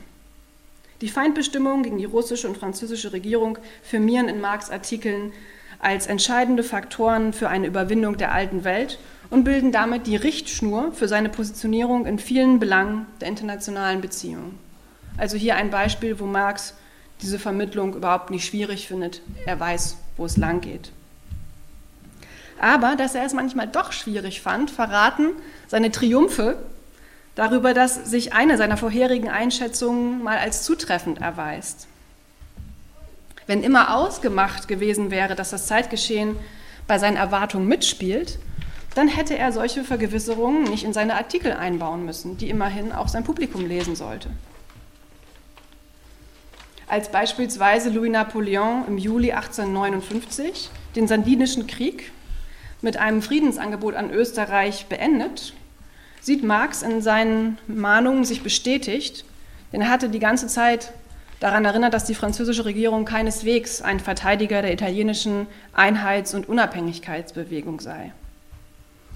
Die 1.02 1.10
Feindbestimmungen 1.10 1.84
gegen 1.84 1.98
die 1.98 2.06
russische 2.06 2.48
und 2.48 2.58
französische 2.58 3.12
Regierung 3.12 3.58
firmieren 3.82 4.30
in 4.30 4.40
Marx 4.40 4.70
Artikeln 4.70 5.34
als 5.80 6.08
entscheidende 6.08 6.64
Faktoren 6.64 7.34
für 7.34 7.50
eine 7.50 7.68
Überwindung 7.68 8.18
der 8.18 8.32
alten 8.32 8.64
Welt 8.64 9.00
und 9.30 9.44
bilden 9.44 9.72
damit 9.72 10.08
die 10.08 10.16
Richtschnur 10.16 10.94
für 10.94 11.08
seine 11.08 11.30
Positionierung 11.30 12.06
in 12.06 12.20
vielen 12.20 12.60
Belangen 12.60 13.06
der 13.20 13.28
internationalen 13.28 14.00
Beziehungen. 14.00 14.58
Also 15.18 15.36
hier 15.36 15.56
ein 15.56 15.70
Beispiel, 15.70 16.20
wo 16.20 16.26
Marx 16.26 16.74
diese 17.22 17.40
Vermittlung 17.40 17.96
überhaupt 17.96 18.30
nicht 18.30 18.46
schwierig 18.46 18.88
findet. 18.88 19.22
Er 19.46 19.60
weiß, 19.60 19.98
wo 20.18 20.26
es 20.26 20.38
lang 20.38 20.62
geht. 20.62 20.92
Aber 22.60 22.96
dass 22.96 23.16
er 23.16 23.26
es 23.26 23.34
manchmal 23.34 23.68
doch 23.68 23.92
schwierig 23.92 24.42
fand, 24.42 24.72
verraten 24.72 25.32
seine 25.68 25.92
Triumphe 25.92 26.58
darüber, 27.36 27.74
dass 27.74 27.96
sich 27.96 28.34
eine 28.34 28.58
seiner 28.58 28.78
vorherigen 28.78 29.30
Einschätzungen 29.30 30.24
mal 30.24 30.38
als 30.38 30.64
zutreffend 30.64 31.20
erweist. 31.20 31.88
Wenn 33.48 33.64
immer 33.64 33.96
ausgemacht 33.96 34.68
gewesen 34.68 35.12
wäre, 35.12 35.36
dass 35.36 35.50
das 35.50 35.68
Zeitgeschehen 35.68 36.38
bei 36.88 37.00
seinen 37.00 37.18
Erwartungen 37.18 37.68
mitspielt, 37.68 38.40
dann 38.96 39.08
hätte 39.08 39.38
er 39.38 39.52
solche 39.52 39.84
Vergewisserungen 39.84 40.64
nicht 40.64 40.84
in 40.84 40.94
seine 40.94 41.16
Artikel 41.16 41.52
einbauen 41.52 42.06
müssen, 42.06 42.38
die 42.38 42.50
immerhin 42.50 42.92
auch 42.92 43.08
sein 43.08 43.24
Publikum 43.24 43.66
lesen 43.66 43.96
sollte. 43.96 44.30
Als 46.88 47.10
beispielsweise 47.10 47.90
Louis 47.90 48.12
Napoleon 48.12 48.86
im 48.88 48.98
Juli 48.98 49.32
1859 49.32 50.70
den 50.96 51.08
Sandinischen 51.08 51.66
Krieg 51.66 52.12
mit 52.84 52.98
einem 52.98 53.22
Friedensangebot 53.22 53.96
an 53.96 54.12
Österreich 54.12 54.86
beendet, 54.88 55.54
sieht 56.22 56.44
Marx 56.44 56.84
in 56.84 57.02
seinen 57.02 57.58
Mahnungen 57.68 58.26
sich 58.26 58.44
bestätigt, 58.44 59.26
denn 59.72 59.82
er 59.82 59.90
hatte 59.90 60.10
die 60.10 60.20
ganze 60.20 60.48
Zeit 60.48 60.92
daran 61.40 61.66
erinnert, 61.66 61.94
dass 61.94 62.06
die 62.06 62.16
französische 62.16 62.66
Regierung 62.66 63.06
keineswegs 63.06 63.82
ein 63.82 64.00
Verteidiger 64.00 64.62
der 64.62 64.72
italienischen 64.72 65.48
Einheits- 65.74 66.34
und 66.34 66.48
Unabhängigkeitsbewegung 66.48 67.80
sei. 67.80 68.14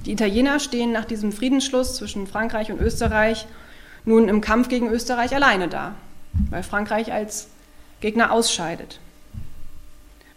Die 0.06 0.12
Italiener 0.12 0.60
stehen 0.60 0.92
nach 0.92 1.06
diesem 1.06 1.32
Friedensschluss 1.32 1.96
zwischen 1.96 2.28
Frankreich 2.28 2.72
und 2.72 2.82
Österreich 2.82 3.48
nun 4.06 4.30
im 4.30 4.42
Kampf 4.42 4.70
gegen 4.70 4.90
Österreich 4.90 5.36
alleine 5.36 5.68
da, 5.68 5.96
weil 6.50 6.64
Frankreich 6.64 7.12
als 7.12 7.50
Gegner 8.00 8.32
ausscheidet. 8.32 9.00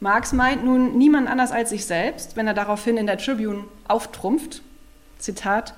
Marx 0.02 0.32
meint 0.32 0.64
nun 0.64 0.96
niemand 0.96 1.28
anders 1.28 1.52
als 1.52 1.68
sich 1.68 1.84
selbst, 1.84 2.34
wenn 2.34 2.46
er 2.46 2.54
daraufhin 2.54 2.96
in 2.96 3.06
der 3.06 3.18
Tribune 3.18 3.64
auftrumpft, 3.86 4.62
Zitat, 5.18 5.74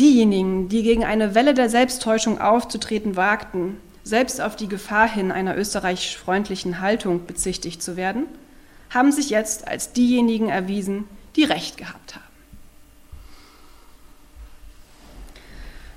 diejenigen, 0.00 0.70
die 0.70 0.82
gegen 0.82 1.04
eine 1.04 1.34
Welle 1.34 1.52
der 1.52 1.68
Selbsttäuschung 1.68 2.40
aufzutreten 2.40 3.14
wagten, 3.14 3.78
selbst 4.04 4.40
auf 4.40 4.56
die 4.56 4.68
Gefahr 4.68 5.06
hin 5.06 5.32
einer 5.32 5.56
österreichisch-freundlichen 5.56 6.80
Haltung 6.80 7.26
bezichtigt 7.26 7.82
zu 7.82 7.96
werden, 7.96 8.24
haben 8.88 9.12
sich 9.12 9.28
jetzt 9.28 9.68
als 9.68 9.92
diejenigen 9.92 10.48
erwiesen, 10.48 11.04
die 11.34 11.44
Recht 11.44 11.76
gehabt 11.76 12.14
haben. 12.14 12.24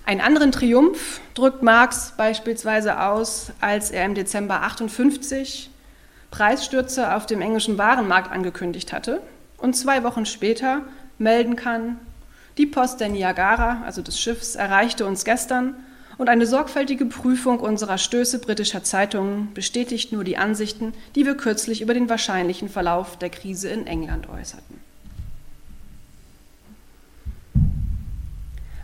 Einen 0.05 0.21
anderen 0.21 0.51
Triumph 0.51 1.21
drückt 1.35 1.63
Marx 1.63 2.13
beispielsweise 2.17 2.99
aus, 2.99 3.51
als 3.61 3.91
er 3.91 4.03
im 4.05 4.15
Dezember 4.15 4.63
58 4.63 5.68
Preisstürze 6.31 7.15
auf 7.15 7.25
dem 7.25 7.41
englischen 7.41 7.77
Warenmarkt 7.77 8.31
angekündigt 8.31 8.93
hatte 8.93 9.21
und 9.57 9.75
zwei 9.75 10.03
Wochen 10.03 10.25
später 10.25 10.81
melden 11.17 11.55
kann, 11.55 11.97
die 12.57 12.65
Post 12.65 12.99
der 12.99 13.09
Niagara, 13.09 13.83
also 13.85 14.01
des 14.01 14.19
Schiffs, 14.19 14.55
erreichte 14.55 15.05
uns 15.05 15.23
gestern 15.23 15.75
und 16.17 16.27
eine 16.27 16.45
sorgfältige 16.45 17.05
Prüfung 17.05 17.61
unserer 17.61 17.97
Stöße 17.97 18.39
britischer 18.39 18.83
Zeitungen 18.83 19.53
bestätigt 19.53 20.11
nur 20.11 20.25
die 20.25 20.37
Ansichten, 20.37 20.93
die 21.15 21.25
wir 21.25 21.37
kürzlich 21.37 21.81
über 21.81 21.93
den 21.93 22.09
wahrscheinlichen 22.09 22.67
Verlauf 22.67 23.17
der 23.17 23.29
Krise 23.29 23.69
in 23.69 23.87
England 23.87 24.27
äußerten. 24.27 24.81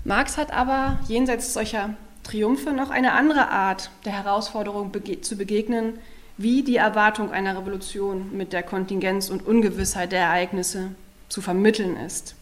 Marx 0.05 0.37
hat 0.37 0.53
aber 0.53 0.99
jenseits 1.09 1.53
solcher 1.53 1.95
Triumphe 2.23 2.71
noch 2.71 2.89
eine 2.89 3.11
andere 3.11 3.49
Art 3.49 3.89
der 4.05 4.13
Herausforderung 4.13 4.93
zu 5.21 5.35
begegnen, 5.35 5.95
wie 6.37 6.63
die 6.63 6.75
Erwartung 6.75 7.31
einer 7.31 7.57
Revolution 7.57 8.35
mit 8.35 8.51
der 8.51 8.63
Kontingenz 8.63 9.29
und 9.29 9.45
Ungewissheit 9.45 10.11
der 10.11 10.21
Ereignisse 10.21 10.91
zu 11.29 11.41
vermitteln 11.41 11.95
ist. 11.97 12.35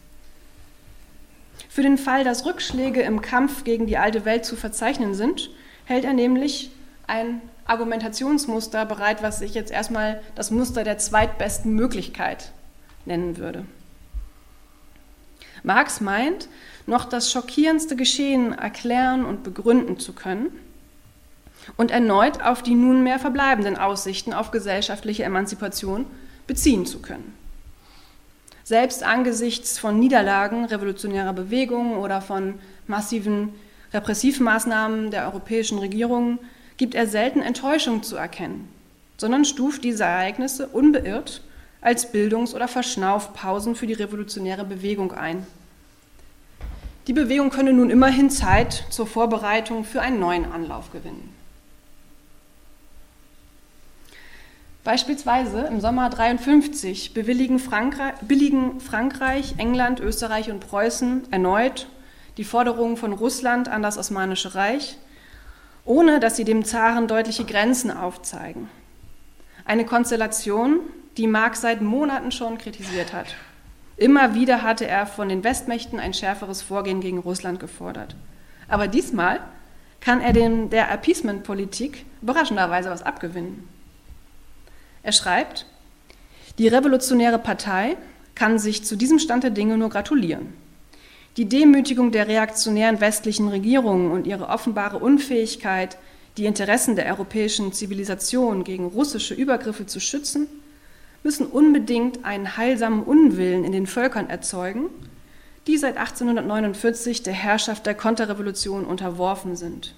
Für 1.68 1.82
den 1.82 1.98
Fall, 1.98 2.24
dass 2.24 2.44
Rückschläge 2.44 3.02
im 3.02 3.20
Kampf 3.20 3.64
gegen 3.64 3.86
die 3.86 3.98
alte 3.98 4.24
Welt 4.24 4.44
zu 4.44 4.56
verzeichnen 4.56 5.14
sind, 5.14 5.50
hält 5.84 6.04
er 6.04 6.12
nämlich 6.12 6.70
ein 7.06 7.40
Argumentationsmuster 7.66 8.84
bereit, 8.84 9.22
was 9.22 9.40
ich 9.40 9.54
jetzt 9.54 9.70
erstmal 9.70 10.20
das 10.34 10.50
Muster 10.50 10.84
der 10.84 10.98
zweitbesten 10.98 11.72
Möglichkeit 11.74 12.52
nennen 13.04 13.38
würde. 13.38 13.64
Marx 15.62 16.00
meint, 16.00 16.48
noch 16.86 17.06
das 17.06 17.32
schockierendste 17.32 17.96
Geschehen 17.96 18.52
erklären 18.52 19.24
und 19.24 19.44
begründen 19.44 19.98
zu 19.98 20.12
können 20.12 20.52
und 21.76 21.90
erneut 21.90 22.42
auf 22.42 22.62
die 22.62 22.74
nunmehr 22.74 23.18
verbleibenden 23.18 23.76
Aussichten 23.76 24.32
auf 24.32 24.50
gesellschaftliche 24.50 25.24
Emanzipation 25.24 26.06
beziehen 26.46 26.86
zu 26.86 27.00
können. 27.00 27.34
Selbst 28.64 29.02
angesichts 29.02 29.78
von 29.78 29.98
Niederlagen 29.98 30.64
revolutionärer 30.64 31.34
Bewegungen 31.34 31.96
oder 31.98 32.20
von 32.20 32.54
massiven 32.86 33.54
Repressivmaßnahmen 33.92 35.10
der 35.10 35.26
europäischen 35.26 35.78
Regierungen 35.78 36.38
gibt 36.76 36.94
er 36.94 37.06
selten 37.06 37.40
Enttäuschung 37.40 38.02
zu 38.02 38.16
erkennen, 38.16 38.68
sondern 39.18 39.44
stuft 39.44 39.84
diese 39.84 40.04
Ereignisse 40.04 40.66
unbeirrt 40.68 41.42
als 41.80 42.10
Bildungs- 42.10 42.54
oder 42.54 42.66
Verschnaufpausen 42.66 43.76
für 43.76 43.86
die 43.86 43.92
revolutionäre 43.92 44.64
Bewegung 44.64 45.12
ein. 45.12 45.46
Die 47.06 47.12
Bewegung 47.12 47.50
könne 47.50 47.74
nun 47.74 47.90
immerhin 47.90 48.30
Zeit 48.30 48.86
zur 48.88 49.06
Vorbereitung 49.06 49.84
für 49.84 50.00
einen 50.00 50.18
neuen 50.18 50.50
Anlauf 50.50 50.90
gewinnen. 50.90 51.28
Beispielsweise 54.84 55.60
im 55.62 55.80
Sommer 55.80 56.10
53 56.10 57.14
bewilligen 57.14 57.58
Frankreich, 57.58 58.14
billigen 58.20 58.80
Frankreich, 58.80 59.54
England, 59.56 59.98
Österreich 59.98 60.50
und 60.50 60.60
Preußen 60.60 61.32
erneut 61.32 61.88
die 62.36 62.44
Forderungen 62.44 62.98
von 62.98 63.14
Russland 63.14 63.68
an 63.68 63.82
das 63.82 63.96
Osmanische 63.96 64.54
Reich, 64.54 64.98
ohne 65.86 66.20
dass 66.20 66.36
sie 66.36 66.44
dem 66.44 66.66
Zaren 66.66 67.08
deutliche 67.08 67.44
Grenzen 67.44 67.90
aufzeigen. 67.90 68.68
Eine 69.64 69.86
Konstellation, 69.86 70.80
die 71.16 71.28
Marx 71.28 71.62
seit 71.62 71.80
Monaten 71.80 72.30
schon 72.30 72.58
kritisiert 72.58 73.14
hat. 73.14 73.36
Immer 73.96 74.34
wieder 74.34 74.62
hatte 74.62 74.86
er 74.86 75.06
von 75.06 75.30
den 75.30 75.44
Westmächten 75.44 75.98
ein 75.98 76.12
schärferes 76.12 76.60
Vorgehen 76.60 77.00
gegen 77.00 77.18
Russland 77.18 77.58
gefordert. 77.58 78.16
Aber 78.68 78.88
diesmal 78.88 79.40
kann 80.00 80.20
er 80.20 80.34
dem, 80.34 80.68
der 80.68 80.90
Appeasement-Politik 80.90 82.04
überraschenderweise 82.20 82.90
was 82.90 83.02
abgewinnen. 83.02 83.66
Er 85.04 85.12
schreibt, 85.12 85.66
die 86.58 86.66
Revolutionäre 86.66 87.38
Partei 87.38 87.96
kann 88.34 88.58
sich 88.58 88.84
zu 88.84 88.96
diesem 88.96 89.20
Stand 89.20 89.44
der 89.44 89.50
Dinge 89.50 89.78
nur 89.78 89.90
gratulieren. 89.90 90.52
die 91.36 91.48
Demütigung 91.48 92.12
der 92.12 92.28
reaktionären 92.28 93.00
westlichen 93.00 93.48
Regierungen 93.48 94.12
und 94.12 94.26
ihre 94.26 94.48
offenbare 94.48 94.98
Unfähigkeit, 94.98 95.98
die 96.36 96.46
Interessen 96.46 96.96
der 96.96 97.06
europäischen 97.06 97.72
Zivilisation 97.72 98.64
gegen 98.64 98.86
russische 98.86 99.34
Übergriffe 99.34 99.86
zu 99.86 100.00
schützen, 100.00 100.46
müssen 101.22 101.46
unbedingt 101.46 102.24
einen 102.24 102.56
heilsamen 102.56 103.02
Unwillen 103.02 103.64
in 103.64 103.72
den 103.72 103.86
Völkern 103.86 104.30
erzeugen, 104.30 104.90
die 105.66 105.78
seit 105.78 105.96
1849 105.96 107.22
der 107.22 107.32
Herrschaft 107.32 107.86
der 107.86 107.94
Konterrevolution 107.94 108.84
unterworfen 108.84 109.56
sind. 109.56 109.94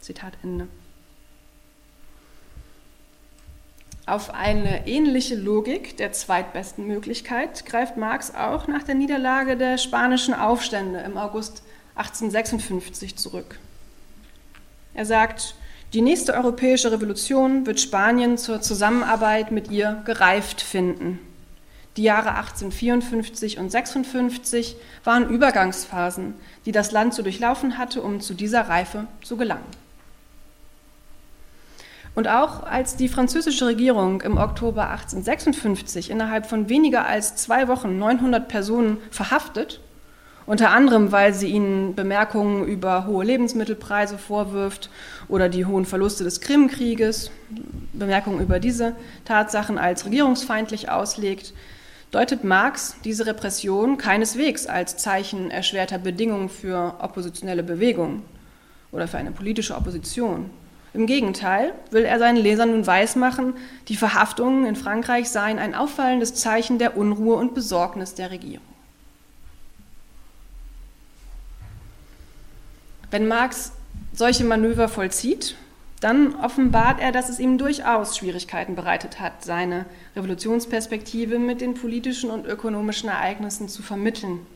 Zitat 0.00 0.34
Ende. 0.42 0.68
Auf 4.06 4.32
eine 4.32 4.86
ähnliche 4.86 5.34
Logik 5.34 5.96
der 5.96 6.12
zweitbesten 6.12 6.86
Möglichkeit 6.86 7.66
greift 7.66 7.96
Marx 7.96 8.32
auch 8.32 8.68
nach 8.68 8.84
der 8.84 8.94
Niederlage 8.94 9.56
der 9.56 9.78
spanischen 9.78 10.32
Aufstände 10.32 11.00
im 11.00 11.18
August 11.18 11.64
1856 11.96 13.16
zurück. 13.16 13.58
Er 14.94 15.06
sagt, 15.06 15.56
die 15.92 16.02
nächste 16.02 16.34
europäische 16.34 16.92
Revolution 16.92 17.66
wird 17.66 17.80
Spanien 17.80 18.38
zur 18.38 18.60
Zusammenarbeit 18.60 19.50
mit 19.50 19.72
ihr 19.72 20.02
gereift 20.04 20.60
finden. 20.60 21.18
Die 21.96 22.04
Jahre 22.04 22.36
1854 22.36 23.58
und 23.58 23.72
56 23.72 24.76
waren 25.02 25.28
Übergangsphasen, 25.28 26.34
die 26.64 26.72
das 26.72 26.92
Land 26.92 27.12
zu 27.12 27.24
durchlaufen 27.24 27.76
hatte, 27.76 28.02
um 28.02 28.20
zu 28.20 28.34
dieser 28.34 28.68
Reife 28.68 29.08
zu 29.22 29.36
gelangen. 29.36 29.85
Und 32.16 32.28
auch 32.28 32.62
als 32.62 32.96
die 32.96 33.08
französische 33.08 33.66
Regierung 33.66 34.22
im 34.22 34.38
Oktober 34.38 34.88
1856 34.88 36.10
innerhalb 36.10 36.46
von 36.46 36.70
weniger 36.70 37.06
als 37.06 37.36
zwei 37.36 37.68
Wochen 37.68 37.98
900 37.98 38.48
Personen 38.48 38.96
verhaftet, 39.10 39.80
unter 40.46 40.70
anderem 40.70 41.12
weil 41.12 41.34
sie 41.34 41.48
ihnen 41.48 41.94
Bemerkungen 41.94 42.66
über 42.66 43.06
hohe 43.06 43.22
Lebensmittelpreise 43.22 44.16
vorwirft 44.16 44.88
oder 45.28 45.50
die 45.50 45.66
hohen 45.66 45.84
Verluste 45.84 46.24
des 46.24 46.40
Krimkrieges, 46.40 47.30
Bemerkungen 47.92 48.40
über 48.40 48.60
diese 48.60 48.96
Tatsachen 49.26 49.76
als 49.76 50.06
regierungsfeindlich 50.06 50.88
auslegt, 50.88 51.52
deutet 52.12 52.44
Marx 52.44 52.96
diese 53.04 53.26
Repression 53.26 53.98
keineswegs 53.98 54.66
als 54.66 54.96
Zeichen 54.96 55.50
erschwerter 55.50 55.98
Bedingungen 55.98 56.48
für 56.48 56.94
oppositionelle 56.98 57.62
Bewegungen 57.62 58.22
oder 58.90 59.06
für 59.06 59.18
eine 59.18 59.32
politische 59.32 59.76
Opposition. 59.76 60.48
Im 60.96 61.04
Gegenteil 61.04 61.74
will 61.90 62.06
er 62.06 62.18
seinen 62.18 62.38
Lesern 62.38 62.70
nun 62.70 62.86
weismachen, 62.86 63.52
die 63.88 63.96
Verhaftungen 63.96 64.64
in 64.64 64.76
Frankreich 64.76 65.28
seien 65.28 65.58
ein 65.58 65.74
auffallendes 65.74 66.34
Zeichen 66.34 66.78
der 66.78 66.96
Unruhe 66.96 67.36
und 67.36 67.54
Besorgnis 67.54 68.14
der 68.14 68.30
Regierung. 68.30 68.64
Wenn 73.10 73.28
Marx 73.28 73.72
solche 74.14 74.44
Manöver 74.44 74.88
vollzieht, 74.88 75.54
dann 76.00 76.34
offenbart 76.36 76.98
er, 76.98 77.12
dass 77.12 77.28
es 77.28 77.40
ihm 77.40 77.58
durchaus 77.58 78.16
Schwierigkeiten 78.16 78.74
bereitet 78.74 79.20
hat, 79.20 79.44
seine 79.44 79.84
Revolutionsperspektive 80.16 81.38
mit 81.38 81.60
den 81.60 81.74
politischen 81.74 82.30
und 82.30 82.46
ökonomischen 82.46 83.10
Ereignissen 83.10 83.68
zu 83.68 83.82
vermitteln. 83.82 84.46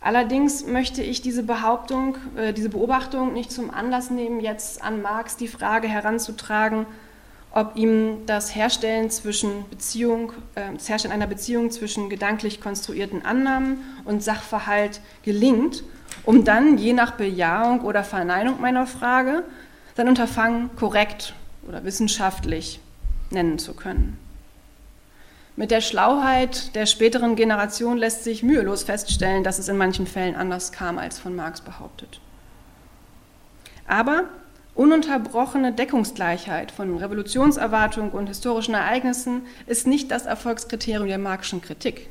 Allerdings 0.00 0.64
möchte 0.64 1.02
ich 1.02 1.22
diese 1.22 1.42
Behauptung, 1.42 2.16
äh, 2.36 2.52
diese 2.52 2.68
Beobachtung 2.68 3.32
nicht 3.32 3.50
zum 3.50 3.70
Anlass 3.70 4.10
nehmen, 4.10 4.40
jetzt 4.40 4.82
an 4.82 5.02
Marx 5.02 5.36
die 5.36 5.48
Frage 5.48 5.88
heranzutragen, 5.88 6.86
ob 7.50 7.74
ihm 7.76 8.26
das 8.26 8.54
Herstellen, 8.54 9.10
zwischen 9.10 9.68
Beziehung, 9.70 10.32
äh, 10.54 10.72
das 10.74 10.88
Herstellen 10.88 11.12
einer 11.12 11.26
Beziehung 11.26 11.70
zwischen 11.70 12.08
gedanklich 12.10 12.60
konstruierten 12.60 13.24
Annahmen 13.24 13.78
und 14.04 14.22
Sachverhalt 14.22 15.00
gelingt, 15.24 15.82
um 16.24 16.44
dann 16.44 16.78
je 16.78 16.92
nach 16.92 17.12
Bejahung 17.12 17.80
oder 17.80 18.04
Verneinung 18.04 18.60
meiner 18.60 18.86
Frage 18.86 19.44
sein 19.96 20.08
Unterfangen 20.08 20.70
korrekt 20.76 21.34
oder 21.66 21.82
wissenschaftlich 21.84 22.80
nennen 23.30 23.58
zu 23.58 23.74
können. 23.74 24.16
Mit 25.58 25.72
der 25.72 25.80
Schlauheit 25.80 26.76
der 26.76 26.86
späteren 26.86 27.34
Generation 27.34 27.98
lässt 27.98 28.22
sich 28.22 28.44
mühelos 28.44 28.84
feststellen, 28.84 29.42
dass 29.42 29.58
es 29.58 29.66
in 29.66 29.76
manchen 29.76 30.06
Fällen 30.06 30.36
anders 30.36 30.70
kam 30.70 30.98
als 30.98 31.18
von 31.18 31.34
Marx 31.34 31.62
behauptet. 31.62 32.20
Aber 33.88 34.28
ununterbrochene 34.76 35.72
Deckungsgleichheit 35.72 36.70
von 36.70 36.96
Revolutionserwartung 36.96 38.12
und 38.12 38.28
historischen 38.28 38.74
Ereignissen 38.74 39.46
ist 39.66 39.88
nicht 39.88 40.12
das 40.12 40.26
Erfolgskriterium 40.26 41.08
der 41.08 41.18
Marxischen 41.18 41.60
Kritik. 41.60 42.08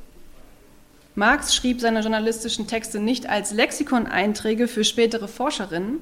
Marx 1.15 1.55
schrieb 1.55 1.79
seine 1.79 2.01
journalistischen 2.01 2.67
Texte 2.67 2.99
nicht 2.99 3.29
als 3.29 3.53
Lexikoneinträge 3.53 4.67
für 4.67 4.83
spätere 4.83 5.29
Forscherinnen, 5.29 6.01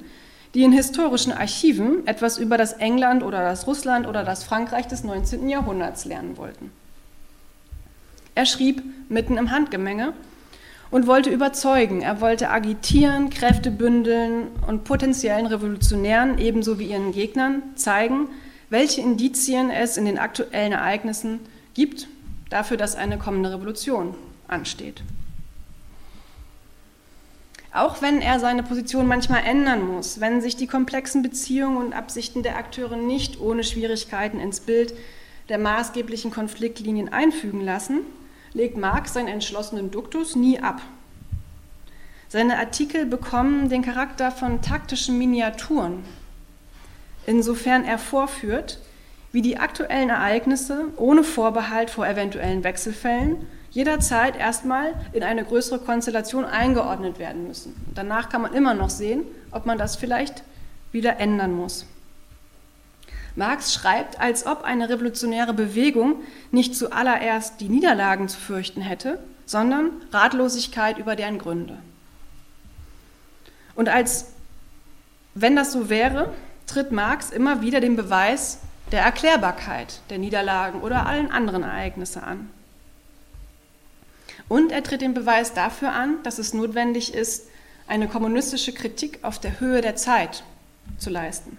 die 0.56 0.64
in 0.64 0.72
historischen 0.72 1.32
Archiven 1.32 2.08
etwas 2.08 2.40
über 2.40 2.58
das 2.58 2.74
England 2.74 3.22
oder 3.22 3.44
das 3.44 3.68
Russland 3.68 4.08
oder 4.08 4.24
das 4.24 4.44
Frankreich 4.44 4.88
des 4.88 5.04
19. 5.04 5.48
Jahrhunderts 5.48 6.06
lernen 6.06 6.38
wollten. 6.38 6.72
Er 8.36 8.46
schrieb 8.46 8.84
mitten 9.10 9.38
im 9.38 9.52
Handgemenge 9.52 10.14
und 10.92 11.08
wollte 11.08 11.30
überzeugen. 11.30 12.02
Er 12.02 12.22
wollte 12.22 12.50
agitieren, 12.50 13.30
Kräfte 13.30 13.72
bündeln 13.72 14.48
und 14.68 14.84
potenziellen 14.84 15.46
Revolutionären 15.46 16.38
ebenso 16.38 16.78
wie 16.78 16.92
ihren 16.92 17.14
Gegnern 17.14 17.64
zeigen, 17.76 18.28
welche 18.70 19.02
Indizien 19.02 19.72
es 19.72 19.98
in 19.98 20.06
den 20.06 20.20
aktuellen 20.20 20.74
Ereignissen 20.74 21.40
gibt 21.74 22.08
dafür, 22.50 22.78
dass 22.78 22.96
eine 22.96 23.18
kommende 23.18 23.52
Revolution 23.54 24.16
ansteht. 24.48 25.02
Auch 27.74 28.02
wenn 28.02 28.22
er 28.22 28.40
seine 28.40 28.64
Position 28.64 29.08
manchmal 29.08 29.44
ändern 29.44 29.86
muss, 29.86 30.22
wenn 30.22 30.40
sich 30.42 30.56
die 30.56 30.68
komplexen 30.68 31.22
Beziehungen 31.22 31.78
und 31.78 31.94
Absichten 31.94 32.42
der 32.42 32.58
Akteure 32.58 32.96
nicht 32.96 33.40
ohne 33.42 33.66
Schwierigkeiten 33.66 34.40
ins 34.40 34.62
Bild 34.62 34.94
der 35.50 35.58
maßgeblichen 35.58 36.32
Konfliktlinien 36.32 37.12
einfügen 37.12 37.62
lassen, 37.62 38.00
legt 38.56 38.78
Marx 38.78 39.14
seinen 39.14 39.28
entschlossenen 39.28 39.92
Duktus 39.92 40.36
nie 40.36 40.60
ab. 40.60 40.82
Seine 42.30 42.58
Artikel 42.58 43.06
bekommen 43.06 43.70
den 43.70 43.84
Charakter 43.84 44.32
von 44.32 44.62
taktischen 44.62 45.20
Miniaturen, 45.20 46.04
insofern 47.28 47.84
er 47.84 48.00
vorführt, 48.00 48.80
wie 49.32 49.42
die 49.42 49.58
aktuellen 49.58 50.10
Ereignisse 50.10 50.86
ohne 50.96 51.24
Vorbehalt 51.24 51.90
vor 51.90 52.08
eventuellen 52.08 52.64
Wechselfällen 52.64 53.46
jederzeit 53.72 54.38
erstmal 54.38 54.94
in 55.12 55.22
eine 55.22 55.44
größere 55.44 55.80
Konstellation 55.80 56.46
eingeordnet 56.46 57.20
werden 57.20 57.46
müssen. 57.46 57.76
Danach 57.94 58.30
kann 58.30 58.42
man 58.42 58.54
immer 58.54 58.74
noch 58.74 58.90
sehen, 58.90 59.24
ob 59.52 59.66
man 59.66 59.78
das 59.78 59.98
vielleicht 59.98 60.44
wieder 60.94 61.20
ändern 61.20 61.54
muss. 61.54 61.86
Marx 63.36 63.74
schreibt, 63.74 64.20
als 64.20 64.46
ob 64.46 64.64
eine 64.64 64.90
revolutionäre 64.90 65.54
Bewegung 65.54 66.22
nicht 66.52 66.76
zuallererst 66.76 67.60
die 67.60 67.70
Niederlagen 67.70 68.30
zu 68.30 68.40
fürchten 68.40 68.82
hätte, 68.82 69.20
sondern 69.46 69.92
Ratlosigkeit 70.12 70.98
über 70.98 71.16
deren 71.16 71.38
Gründe. 71.38 71.78
Und 73.76 73.90
als 73.90 74.28
wenn 75.34 75.56
das 75.56 75.74
so 75.74 75.90
wäre, 75.90 76.34
tritt 76.66 76.92
Marx 76.92 77.30
immer 77.30 77.62
wieder 77.62 77.82
den 77.82 77.98
Beweis 77.98 78.60
der 78.92 79.02
Erklärbarkeit 79.02 80.00
der 80.10 80.18
Niederlagen 80.18 80.82
oder 80.82 81.06
allen 81.06 81.30
anderen 81.30 81.64
Ereignisse 81.64 82.24
an. 82.24 82.50
Und 84.48 84.72
er 84.72 84.84
tritt 84.84 85.02
den 85.02 85.14
Beweis 85.14 85.54
dafür 85.54 85.92
an, 85.92 86.22
dass 86.24 86.40
es 86.40 86.54
notwendig 86.54 87.14
ist, 87.14 87.48
eine 87.88 88.08
kommunistische 88.08 88.74
Kritik 88.74 89.20
auf 89.24 89.40
der 89.40 89.60
Höhe 89.60 89.82
der 89.82 89.96
Zeit 89.96 90.44
zu 90.98 91.10
leisten. 91.10 91.58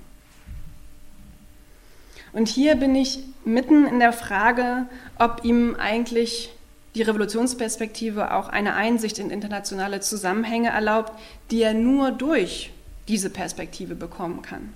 Und 2.36 2.48
hier 2.48 2.74
bin 2.74 2.94
ich 2.94 3.20
mitten 3.46 3.86
in 3.86 3.98
der 3.98 4.12
Frage, 4.12 4.84
ob 5.18 5.42
ihm 5.42 5.74
eigentlich 5.74 6.52
die 6.94 7.00
Revolutionsperspektive 7.00 8.34
auch 8.34 8.50
eine 8.50 8.74
Einsicht 8.74 9.18
in 9.18 9.30
internationale 9.30 10.00
Zusammenhänge 10.00 10.68
erlaubt, 10.68 11.14
die 11.50 11.62
er 11.62 11.72
nur 11.72 12.10
durch 12.10 12.74
diese 13.08 13.30
Perspektive 13.30 13.94
bekommen 13.94 14.42
kann. 14.42 14.74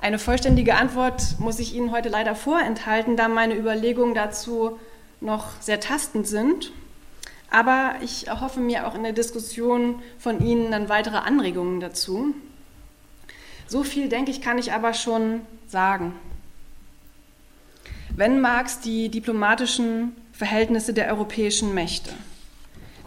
Eine 0.00 0.20
vollständige 0.20 0.76
Antwort 0.76 1.40
muss 1.40 1.58
ich 1.58 1.74
Ihnen 1.74 1.90
heute 1.90 2.08
leider 2.08 2.36
vorenthalten, 2.36 3.16
da 3.16 3.26
meine 3.26 3.56
Überlegungen 3.56 4.14
dazu 4.14 4.78
noch 5.20 5.60
sehr 5.60 5.80
tastend 5.80 6.28
sind. 6.28 6.70
Aber 7.50 7.96
ich 8.00 8.28
erhoffe 8.28 8.60
mir 8.60 8.86
auch 8.86 8.94
in 8.94 9.02
der 9.02 9.12
Diskussion 9.12 10.00
von 10.20 10.40
Ihnen 10.40 10.70
dann 10.70 10.88
weitere 10.88 11.16
Anregungen 11.16 11.80
dazu. 11.80 12.32
So 13.74 13.82
viel, 13.82 14.08
denke 14.08 14.30
ich, 14.30 14.40
kann 14.40 14.56
ich 14.56 14.72
aber 14.72 14.94
schon 14.94 15.40
sagen. 15.66 16.14
Wenn 18.14 18.40
Marx 18.40 18.78
die 18.78 19.08
diplomatischen 19.08 20.12
Verhältnisse 20.32 20.94
der 20.94 21.08
europäischen 21.08 21.74
Mächte, 21.74 22.12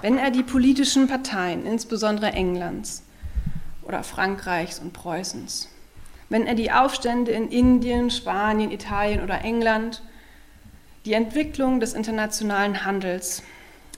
wenn 0.01 0.17
er 0.17 0.29
die 0.29 0.43
politischen 0.43 1.07
Parteien, 1.07 1.65
insbesondere 1.65 2.33
Englands 2.33 3.03
oder 3.83 4.03
Frankreichs 4.03 4.79
und 4.79 4.91
Preußens, 4.91 5.69
wenn 6.27 6.45
er 6.45 6.55
die 6.55 6.73
Aufstände 6.73 7.31
in 7.31 7.49
Indien, 7.49 8.11
Spanien, 8.11 8.69
Italien 8.69 9.23
oder 9.23 9.45
England, 9.45 10.01
die 11.05 11.13
Entwicklung 11.13 11.79
des 11.79 11.93
internationalen 11.93 12.83
Handels, 12.83 13.41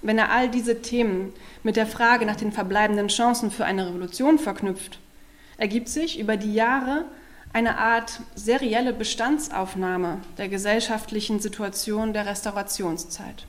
wenn 0.03 0.20
er 0.20 0.32
all 0.32 0.49
diese 0.49 0.84
Themen 0.84 1.34
mit 1.63 1.78
der 1.78 1.88
Frage 1.88 2.28
nach 2.28 2.36
den 2.36 2.51
verbleibenden 2.51 3.07
Chancen 3.07 3.49
für 3.49 3.65
eine 3.65 3.88
Revolution 3.88 4.38
verknüpft, 4.38 4.99
ergibt 5.60 5.89
sich 5.89 6.20
über 6.20 6.38
die 6.38 6.53
Jahre 6.53 7.05
eine 7.51 7.78
Art 7.78 8.22
serielle 8.36 8.93
Bestandsaufnahme 8.93 10.20
der 10.38 10.49
gesellschaftlichen 10.49 11.39
Situation 11.39 12.14
der 12.14 12.26
Restaurationszeit. 12.26 13.45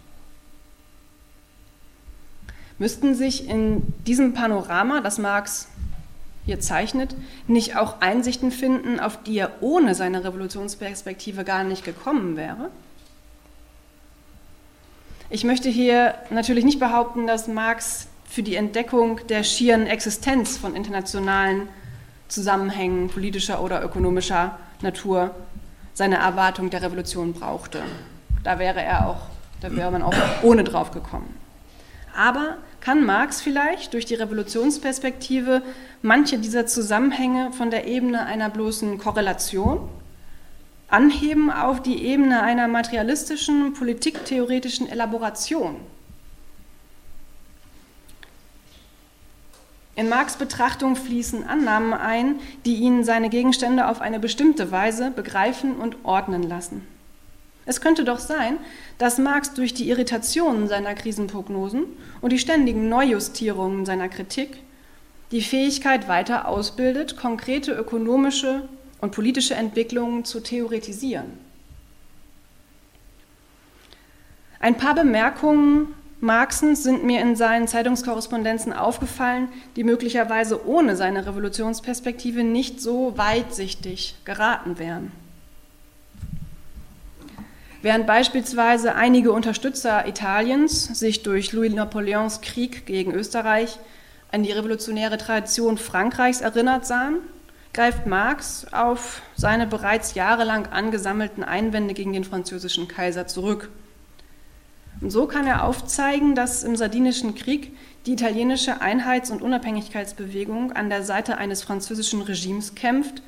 Müssten 2.79 3.15
sich 3.15 3.47
in 3.49 3.83
diesem 4.07 4.33
Panorama, 4.33 5.01
das 5.03 5.19
Marx 5.19 5.69
hier 6.47 6.61
zeichnet, 6.61 7.15
nicht 7.47 7.77
auch 7.77 8.01
Einsichten 8.01 8.51
finden, 8.51 8.99
auf 8.99 9.23
die 9.23 9.39
er 9.39 9.63
ohne 9.63 9.95
seine 9.95 10.25
Revolutionsperspektive 10.25 11.45
gar 11.45 11.63
nicht 11.63 11.85
gekommen 11.85 12.37
wäre? 12.37 12.71
Ich 15.29 15.45
möchte 15.45 15.69
hier 15.69 16.15
natürlich 16.31 16.65
nicht 16.65 16.81
behaupten, 16.81 17.27
dass 17.27 17.47
Marx 17.47 18.09
für 18.25 18.43
die 18.43 18.57
Entdeckung 18.57 19.21
der 19.29 19.45
schieren 19.45 19.87
Existenz 19.87 20.57
von 20.57 20.75
internationalen 20.75 21.69
Zusammenhängen 22.31 23.09
politischer 23.09 23.63
oder 23.63 23.85
ökonomischer 23.85 24.59
Natur 24.81 25.35
seine 25.93 26.17
Erwartung 26.17 26.71
der 26.71 26.83
Revolution 26.83 27.35
brauchte. 27.35 27.83
Da 28.43 28.59
wäre 28.59 28.81
er 28.81 29.09
auch, 29.09 29.23
da 29.61 29.75
wäre 29.77 29.91
man 29.91 30.03
auch 30.03 30.15
ohne 30.43 30.65
drauf 30.65 30.93
gekommen. 30.93 31.35
Aber 32.17 32.57
kann 32.81 33.05
Marx 33.05 33.43
vielleicht 33.43 33.93
durch 33.93 34.07
die 34.07 34.15
Revolutionsperspektive 34.15 35.63
manche 36.03 36.39
dieser 36.39 36.67
Zusammenhänge 36.67 37.53
von 37.53 37.71
der 37.71 37.87
Ebene 37.87 38.25
einer 38.25 38.49
bloßen 38.49 38.97
Korrelation 38.99 39.89
anheben 40.89 41.51
auf 41.51 41.83
die 41.83 42.05
Ebene 42.05 42.43
einer 42.43 42.67
materialistischen, 42.67 43.75
politiktheoretischen 43.75 44.89
Elaboration. 44.89 45.77
In 49.97 50.09
Marx 50.09 50.37
Betrachtung 50.37 50.97
fließen 50.97 51.47
Annahmen 51.47 51.93
ein, 51.93 52.37
die 52.65 52.77
ihn 52.77 53.05
seine 53.05 53.29
Gegenstände 53.29 53.89
auf 53.89 54.01
eine 54.01 54.21
bestimmte 54.21 54.71
Weise 54.71 55.11
begreifen 55.11 55.77
und 55.77 55.97
ordnen 56.05 56.43
lassen. 56.43 56.87
Es 57.67 57.81
könnte 57.81 58.05
doch 58.05 58.19
sein, 58.19 58.57
dass 58.99 59.19
Marx 59.19 59.53
durch 59.53 59.75
die 59.75 59.89
Irritationen 59.89 60.69
seiner 60.69 60.95
Krisenprognosen 60.95 61.85
und 62.21 62.33
die 62.33 62.39
ständigen 62.39 62.89
Neujustierungen 62.89 63.85
seiner 63.85 64.09
Kritik 64.09 64.59
die 65.31 65.43
Fähigkeit 65.43 66.09
weiter 66.09 66.49
ausbildet, 66.49 67.17
konkrete 67.17 67.73
ökonomische 67.73 68.69
und 69.01 69.13
politische 69.13 69.55
Entwicklungen 69.55 70.25
zu 70.25 70.41
theoretisieren. 70.41 71.39
Ein 74.59 74.77
paar 74.77 74.95
Bemerkungen 74.95 75.95
Marxens 76.21 76.83
sind 76.83 77.03
mir 77.03 77.23
in 77.23 77.35
seinen 77.35 77.67
Zeitungskorrespondenzen 77.67 78.75
aufgefallen, 78.75 79.49
die 79.77 79.85
möglicherweise 79.85 80.67
ohne 80.67 80.95
seine 80.95 81.27
Revolutionsperspektive 81.27 82.45
nicht 82.45 82.81
so 82.81 83.17
weitsichtig 83.17 84.17
geraten 84.27 84.79
wären. 84.79 85.13
Während 87.83 88.07
beispielsweise 88.07 88.95
einige 88.95 89.33
Unterstützer 89.33 90.07
Italiens 90.07 90.85
sich 90.99 91.23
durch 91.23 91.53
Louis 91.53 91.73
Napoleons 91.73 92.43
Krieg 92.43 92.85
gegen 92.85 93.15
Österreich 93.15 93.79
an 94.31 94.43
die 94.43 94.53
revolutionäre 94.53 95.17
Tradition 95.17 95.79
Frankreichs 95.79 96.43
erinnert 96.43 96.87
sahen, 96.87 97.17
greift 97.73 98.05
Marx 98.05 98.67
auf 98.73 99.23
seine 99.35 99.67
bereits 99.67 100.15
jahrelang 100.15 100.67
angesammelten 100.67 101.43
Einwände 101.43 101.95
gegen 101.95 102.13
den 102.13 102.25
französischen 102.25 102.87
Kaiser 102.87 103.27
zurück. 103.27 103.71
Und 105.01 105.11
so 105.11 105.27
kann 105.27 105.47
er 105.47 105.65
aufzeigen, 105.65 106.35
dass 106.35 106.63
im 106.63 106.77
Sardinischen 106.77 107.35
Krieg 107.35 107.73
die 108.07 108.13
italienische 108.13 108.81
Einheits- 108.81 109.31
und 109.31 109.43
Unabhängigkeitsbewegung 109.43 110.73
an 110.73 110.91
der 110.91 111.03
Seite 111.03 111.39
eines 111.39 111.63
französischen 111.63 112.23
Regimes 112.23 112.75
kämpft, 112.75 113.23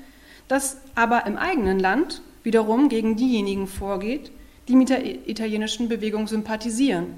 das 0.49 0.79
aber 0.95 1.27
im 1.27 1.37
eigenen 1.37 1.79
Land 1.79 2.23
wiederum 2.43 2.89
gegen 2.89 3.17
diejenigen 3.17 3.67
vorgeht, 3.67 4.33
die 4.69 4.77
mit 4.77 4.89
der 4.89 5.05
italienischen 5.29 5.89
Bewegung 5.89 6.27
sympathisieren. 6.27 7.15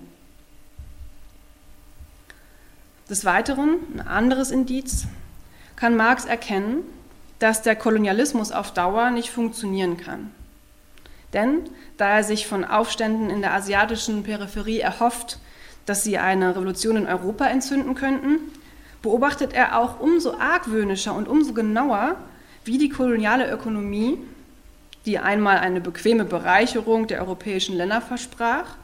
Des 3.08 3.24
Weiteren, 3.24 3.76
ein 3.94 4.00
anderes 4.06 4.50
Indiz, 4.50 5.06
kann 5.76 5.96
Marx 5.96 6.24
erkennen, 6.24 6.84
dass 7.38 7.62
der 7.62 7.76
Kolonialismus 7.76 8.52
auf 8.52 8.72
Dauer 8.72 9.10
nicht 9.10 9.30
funktionieren 9.30 9.96
kann. 9.96 10.30
Denn 11.34 11.64
da 11.96 12.16
er 12.16 12.24
sich 12.24 12.46
von 12.46 12.64
Aufständen 12.64 13.28
in 13.28 13.42
der 13.42 13.52
asiatischen 13.52 14.22
Peripherie 14.22 14.80
erhofft, 14.80 15.38
dass 15.84 16.02
sie 16.02 16.16
eine 16.16 16.56
Revolution 16.56 16.96
in 16.96 17.06
Europa 17.06 17.46
entzünden 17.46 17.94
könnten, 17.94 18.38
beobachtet 19.02 19.52
er 19.52 19.78
auch 19.78 20.00
umso 20.00 20.38
argwöhnischer 20.38 21.14
und 21.14 21.28
umso 21.28 21.52
genauer, 21.52 22.16
wie 22.64 22.78
die 22.78 22.88
koloniale 22.88 23.50
Ökonomie 23.50 24.18
die 25.06 25.18
einmal 25.18 25.58
eine 25.58 25.80
bequeme 25.80 26.24
Bereicherung 26.24 27.06
der 27.06 27.20
europäischen 27.20 27.76
Länder 27.76 28.00
versprach, 28.00 28.76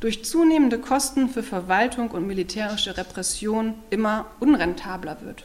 durch 0.00 0.24
zunehmende 0.24 0.78
Kosten 0.78 1.30
für 1.30 1.42
Verwaltung 1.42 2.10
und 2.10 2.26
militärische 2.26 2.96
Repression 2.96 3.74
immer 3.88 4.26
unrentabler 4.40 5.16
wird. 5.22 5.44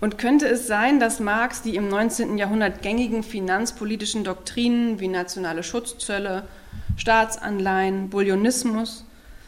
Und 0.00 0.16
könnte 0.16 0.46
es 0.46 0.66
sein, 0.66 1.00
dass 1.00 1.18
Marx 1.18 1.62
die 1.62 1.74
im 1.74 1.88
19. 1.88 2.38
Jahrhundert 2.38 2.82
gängigen 2.82 3.22
finanzpolitischen 3.24 4.22
Doktrinen 4.22 5.00
wie 5.00 5.08
nationale 5.08 5.64
Schutzzölle, 5.64 6.44
Staatsanleihen, 6.96 8.08
Bullionismus 8.08 9.04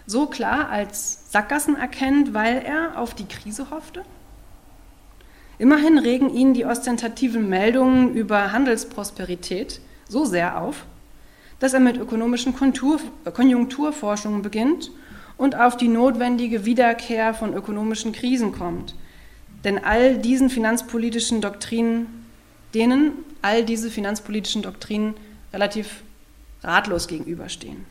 so 0.07 0.27
klar 0.27 0.69
als 0.71 1.31
Sackgassen 1.31 1.77
erkennt, 1.77 2.35
weil 2.35 2.63
er 2.65 2.99
auf 2.99 3.15
die 3.15 3.29
Krise 3.29 3.71
hoffte? 3.71 4.05
Immerhin 5.59 5.99
regen 5.99 6.35
ihn 6.35 6.55
die 6.55 6.65
ostentativen 6.65 7.49
Meldungen 7.49 8.15
über 8.15 8.51
Handelsprosperität 8.51 9.81
so 10.09 10.25
sehr 10.25 10.61
auf, 10.61 10.87
dass 11.61 11.75
er 11.75 11.81
mit 11.81 11.99
ökonomischen 11.99 12.55
Konjunkturforschungen 12.55 14.43
beginnt 14.43 14.91
und 15.37 15.55
auf 15.55 15.77
die 15.77 15.89
notwendige 15.89 16.65
Wiederkehr 16.65 17.35
von 17.35 17.55
ökonomischen 17.55 18.13
Krisen 18.13 18.53
kommt. 18.53 18.95
Denn 19.65 19.85
all 19.85 20.19
diesen 20.19 20.51
finanzpolitischen 20.51 21.41
Doktrinen, 21.41 22.27
denen 22.75 23.13
all 23.43 23.65
diese 23.65 23.91
finanzpolitischen 23.91 24.63
Doktrinen 24.63 25.15
relativ 25.53 26.03
ratlos 26.63 27.09
gegenüberstehen. 27.09 27.85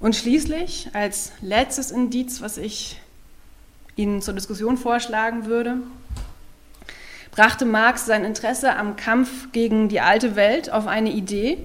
Und 0.00 0.16
schließlich 0.16 0.90
als 0.94 1.32
letztes 1.40 1.90
Indiz, 1.90 2.40
was 2.40 2.58
ich 2.58 3.00
Ihnen 3.94 4.22
zur 4.22 4.34
Diskussion 4.34 4.76
vorschlagen 4.76 5.46
würde, 5.46 5.76
brachte 7.30 7.64
Marx 7.64 8.06
sein 8.06 8.24
Interesse 8.24 8.74
am 8.74 8.96
Kampf 8.96 9.52
gegen 9.52 9.88
die 9.88 10.00
alte 10.00 10.34
Welt 10.34 10.70
auf 10.70 10.86
eine 10.86 11.12
Idee, 11.12 11.58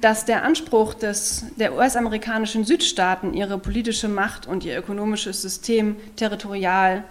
dass 0.00 0.24
der 0.24 0.44
Anspruch 0.44 0.94
des, 0.94 1.46
der 1.56 1.74
US-amerikanischen 1.74 2.64
Südstaaten, 2.64 3.34
ihre 3.34 3.58
politische 3.58 4.08
Macht 4.08 4.46
und 4.46 4.64
ihr 4.64 4.78
ökonomisches 4.78 5.42
System 5.42 5.96
territorial 6.14 7.04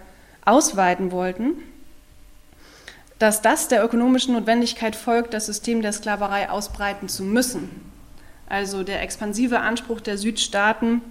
ausweiten 0.45 1.12
wollten, 1.12 1.56
dass 3.20 3.41
das 3.41 3.68
der 3.68 3.84
ökonomischen 3.84 4.34
Notwendigkeit 4.34 4.95
folgt, 4.95 5.34
das 5.34 5.45
System 5.45 5.82
der 5.82 5.93
Sklaverei 5.93 6.49
ausbreiten 6.49 7.10
zu 7.10 7.24
müssen. 7.24 7.70
Also 8.47 8.84
der 8.84 9.01
expansive 9.01 9.60
Anspruch 9.60 10.01
der 10.01 10.18
Südstaaten, 10.18 11.01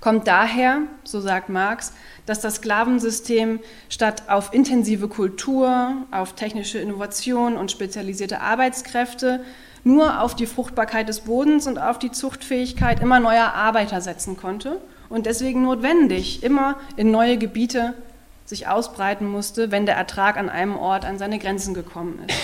kommt 0.00 0.28
daher, 0.28 0.82
so 1.04 1.20
sagt 1.20 1.48
Marx, 1.48 1.92
dass 2.24 2.40
das 2.40 2.56
Sklavensystem 2.56 3.60
statt 3.88 4.22
auf 4.28 4.54
intensive 4.54 5.08
Kultur, 5.08 6.06
auf 6.10 6.34
technische 6.34 6.78
Innovation 6.78 7.56
und 7.56 7.72
spezialisierte 7.72 8.40
Arbeitskräfte 8.40 9.44
nur 9.88 10.20
auf 10.22 10.36
die 10.36 10.46
Fruchtbarkeit 10.46 11.08
des 11.08 11.20
Bodens 11.20 11.66
und 11.66 11.78
auf 11.78 11.98
die 11.98 12.12
Zuchtfähigkeit 12.12 13.00
immer 13.00 13.20
neuer 13.20 13.54
Arbeiter 13.54 14.00
setzen 14.00 14.36
konnte 14.36 14.80
und 15.08 15.24
deswegen 15.26 15.62
notwendig 15.62 16.42
immer 16.42 16.76
in 16.96 17.10
neue 17.10 17.38
Gebiete 17.38 17.94
sich 18.44 18.68
ausbreiten 18.68 19.26
musste, 19.26 19.70
wenn 19.70 19.86
der 19.86 19.96
Ertrag 19.96 20.36
an 20.36 20.50
einem 20.50 20.76
Ort 20.76 21.04
an 21.04 21.18
seine 21.18 21.38
Grenzen 21.38 21.72
gekommen 21.72 22.22
ist. 22.26 22.38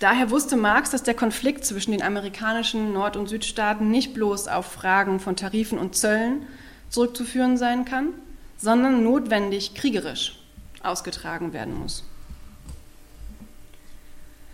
Daher 0.00 0.30
wusste 0.30 0.56
Marx, 0.56 0.90
dass 0.90 1.02
der 1.02 1.14
Konflikt 1.14 1.64
zwischen 1.64 1.90
den 1.92 2.02
amerikanischen 2.02 2.92
Nord- 2.92 3.16
und 3.16 3.28
Südstaaten 3.28 3.90
nicht 3.90 4.14
bloß 4.14 4.48
auf 4.48 4.66
Fragen 4.66 5.18
von 5.18 5.34
Tarifen 5.36 5.78
und 5.78 5.96
Zöllen 5.96 6.46
zurückzuführen 6.88 7.56
sein 7.56 7.84
kann, 7.84 8.08
sondern 8.56 9.02
notwendig 9.04 9.74
kriegerisch 9.74 10.38
ausgetragen 10.82 11.52
werden 11.52 11.78
muss. 11.78 12.07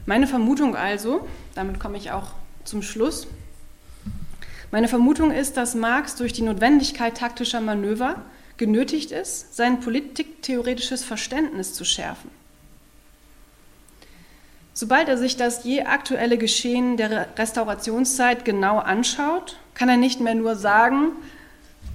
Meine 0.06 0.26
Vermutung 0.26 0.76
also, 0.76 1.26
damit 1.54 1.80
komme 1.80 1.96
ich 1.96 2.10
auch 2.10 2.28
zum 2.64 2.82
Schluss, 2.82 3.26
meine 4.74 4.88
Vermutung 4.88 5.30
ist, 5.30 5.56
dass 5.56 5.76
Marx 5.76 6.16
durch 6.16 6.32
die 6.32 6.42
Notwendigkeit 6.42 7.16
taktischer 7.16 7.60
Manöver 7.60 8.16
genötigt 8.56 9.12
ist, 9.12 9.54
sein 9.54 9.78
politiktheoretisches 9.78 11.04
Verständnis 11.04 11.74
zu 11.74 11.84
schärfen. 11.84 12.28
Sobald 14.72 15.08
er 15.08 15.16
sich 15.16 15.36
das 15.36 15.62
je 15.62 15.82
aktuelle 15.82 16.38
Geschehen 16.38 16.96
der 16.96 17.28
Restaurationszeit 17.38 18.44
genau 18.44 18.78
anschaut, 18.78 19.58
kann 19.74 19.88
er 19.88 19.96
nicht 19.96 20.18
mehr 20.18 20.34
nur 20.34 20.56
sagen, 20.56 21.12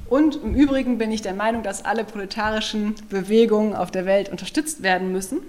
und 0.08 0.38
im 0.38 0.56
Übrigen 0.56 0.98
bin 0.98 1.12
ich 1.12 1.22
der 1.22 1.34
Meinung, 1.34 1.62
dass 1.62 1.84
alle 1.84 2.06
proletarischen 2.06 2.96
Bewegungen 3.10 3.76
auf 3.76 3.92
der 3.92 4.06
Welt 4.06 4.30
unterstützt 4.30 4.82
werden 4.82 5.12
müssen. 5.12 5.42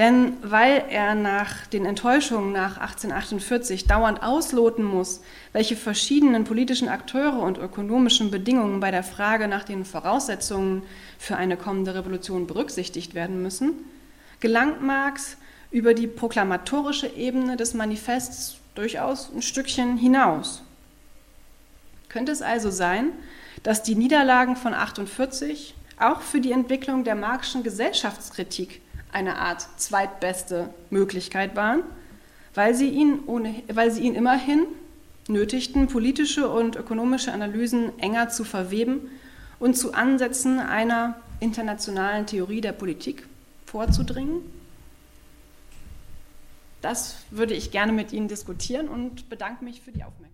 Denn 0.00 0.38
weil 0.40 0.86
er 0.88 1.14
nach 1.14 1.66
den 1.66 1.84
Enttäuschungen 1.84 2.52
nach 2.52 2.78
1848 2.78 3.86
dauernd 3.86 4.22
ausloten 4.22 4.82
muss, 4.82 5.20
welche 5.52 5.76
verschiedenen 5.76 6.44
politischen 6.44 6.88
Akteure 6.88 7.40
und 7.42 7.58
ökonomischen 7.58 8.30
Bedingungen 8.30 8.80
bei 8.80 8.90
der 8.90 9.02
Frage 9.02 9.46
nach 9.46 9.62
den 9.62 9.84
Voraussetzungen 9.84 10.84
für 11.18 11.36
eine 11.36 11.58
kommende 11.58 11.94
Revolution 11.94 12.46
berücksichtigt 12.46 13.12
werden 13.12 13.42
müssen, 13.42 13.74
gelangt 14.40 14.80
Marx 14.80 15.36
über 15.70 15.92
die 15.92 16.06
proklamatorische 16.06 17.08
Ebene 17.08 17.58
des 17.58 17.74
Manifests 17.74 18.56
durchaus 18.74 19.30
ein 19.30 19.42
Stückchen 19.42 19.98
hinaus. 19.98 20.62
Könnte 22.08 22.32
es 22.32 22.40
also 22.40 22.70
sein, 22.70 23.10
dass 23.64 23.82
die 23.82 23.96
Niederlagen 23.96 24.56
von 24.56 24.72
48 24.72 25.74
auch 25.98 26.22
für 26.22 26.40
die 26.40 26.52
Entwicklung 26.52 27.04
der 27.04 27.16
Marxischen 27.16 27.64
Gesellschaftskritik 27.64 28.80
eine 29.12 29.36
Art 29.38 29.66
zweitbeste 29.76 30.72
Möglichkeit 30.90 31.56
waren, 31.56 31.82
weil 32.54 32.74
sie 32.74 32.88
ihn, 32.88 33.20
ohne, 33.26 33.62
weil 33.72 33.90
sie 33.90 34.02
ihn 34.02 34.14
immerhin 34.14 34.66
nötigten, 35.28 35.86
politische 35.86 36.48
und 36.48 36.76
ökonomische 36.76 37.32
Analysen 37.32 37.98
enger 37.98 38.28
zu 38.28 38.44
verweben 38.44 39.08
und 39.58 39.76
zu 39.76 39.94
Ansätzen 39.94 40.58
einer 40.58 41.20
internationalen 41.38 42.26
Theorie 42.26 42.60
der 42.60 42.72
Politik 42.72 43.26
vorzudringen? 43.66 44.42
Das 46.82 47.16
würde 47.30 47.54
ich 47.54 47.70
gerne 47.70 47.92
mit 47.92 48.12
Ihnen 48.12 48.28
diskutieren 48.28 48.88
und 48.88 49.28
bedanke 49.28 49.64
mich 49.64 49.82
für 49.82 49.92
die 49.92 50.02
Aufmerksamkeit. 50.02 50.29